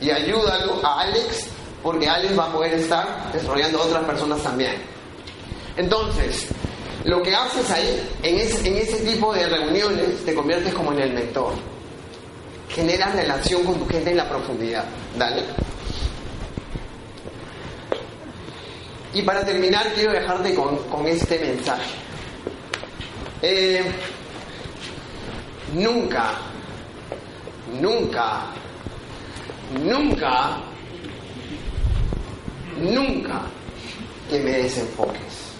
[0.00, 1.46] Y ayúdalo a Alex,
[1.82, 4.74] porque Alex va a poder estar desarrollando a otras personas también.
[5.76, 6.48] Entonces,
[7.04, 11.52] lo que haces ahí, en ese, tipo de reuniones, te conviertes como en el mentor.
[12.68, 14.84] Generas relación con tu gente en la profundidad.
[15.16, 15.44] Dale.
[19.14, 21.90] Y para terminar, quiero dejarte con, con este mensaje.
[23.42, 23.82] Eh,
[25.74, 26.32] nunca,
[27.80, 28.46] nunca,
[29.82, 30.58] nunca,
[32.80, 33.42] nunca
[34.28, 35.52] que me desenfoques.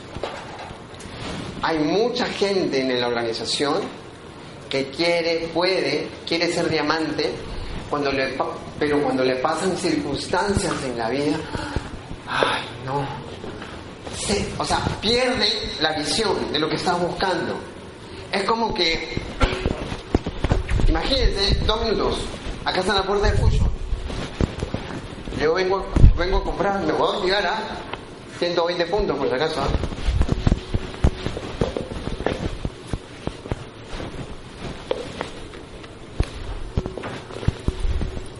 [1.62, 3.80] Hay mucha gente en la organización
[4.68, 7.32] que quiere, puede, quiere ser diamante,
[8.78, 11.36] pero cuando le pasan circunstancias en la vida,
[12.26, 13.06] ay, no,
[14.18, 15.48] se- o sea, pierde
[15.80, 17.54] la visión de lo que estás buscando.
[18.32, 19.16] Es como que,
[20.88, 22.18] imagínense, dos minutos,
[22.64, 23.68] acá está la puerta de Fusion.
[25.40, 25.84] Yo vengo,
[26.16, 27.58] vengo a comprar, me voy a llegar a
[28.38, 29.60] 120 puntos por si acaso.
[29.62, 29.68] ¿ah?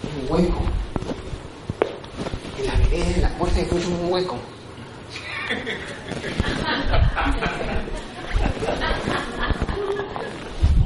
[0.02, 0.60] Un hueco.
[2.58, 4.36] En la vereda, en la puerta de Fusion, un hueco.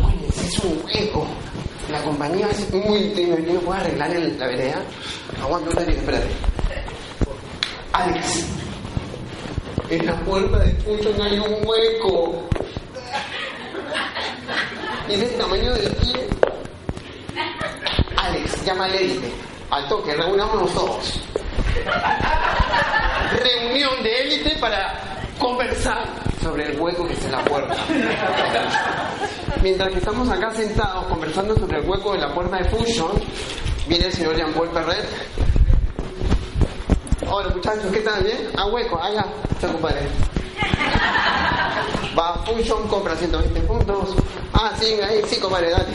[0.05, 1.27] Oye, ese es un hueco.
[1.91, 4.83] La compañía es muy yo no puedo arreglar en la vereda.
[5.43, 6.29] Aguanta un ratito, espérate.
[7.93, 8.45] Alex,
[9.91, 10.15] en la
[11.23, 12.49] hay un hueco.
[15.09, 16.29] Y es del tamaño del pie.
[18.17, 19.33] Alex, llama al élite.
[19.71, 21.21] Al toque, reunámonos todos.
[23.43, 24.95] Reunión de élite para
[25.39, 26.05] conversar
[26.43, 27.77] sobre el hueco que está en la puerta.
[29.63, 33.13] Mientras que estamos acá sentados conversando sobre el hueco de la puerta de Fusion,
[33.87, 35.09] viene el señor Jean-Paul Perret.
[37.29, 38.25] Hola muchachos, ¿qué tal?
[38.25, 38.51] ¿Bien?
[38.57, 40.09] Ah, hueco, allá, está compadre.
[42.21, 42.45] Va
[42.89, 44.15] compra 120 puntos.
[44.53, 45.87] Ah, sí, ahí, sí, compadre, dale.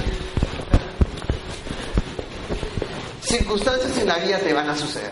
[3.21, 5.11] Circunstancias en la vida te van a suceder.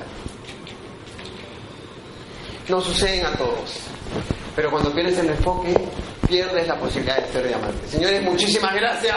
[2.68, 3.78] No suceden a todos.
[4.56, 5.76] Pero cuando pierdes el enfoque,
[6.28, 7.88] pierdes la posibilidad de ser diamante.
[7.88, 9.16] Señores, muchísimas gracias.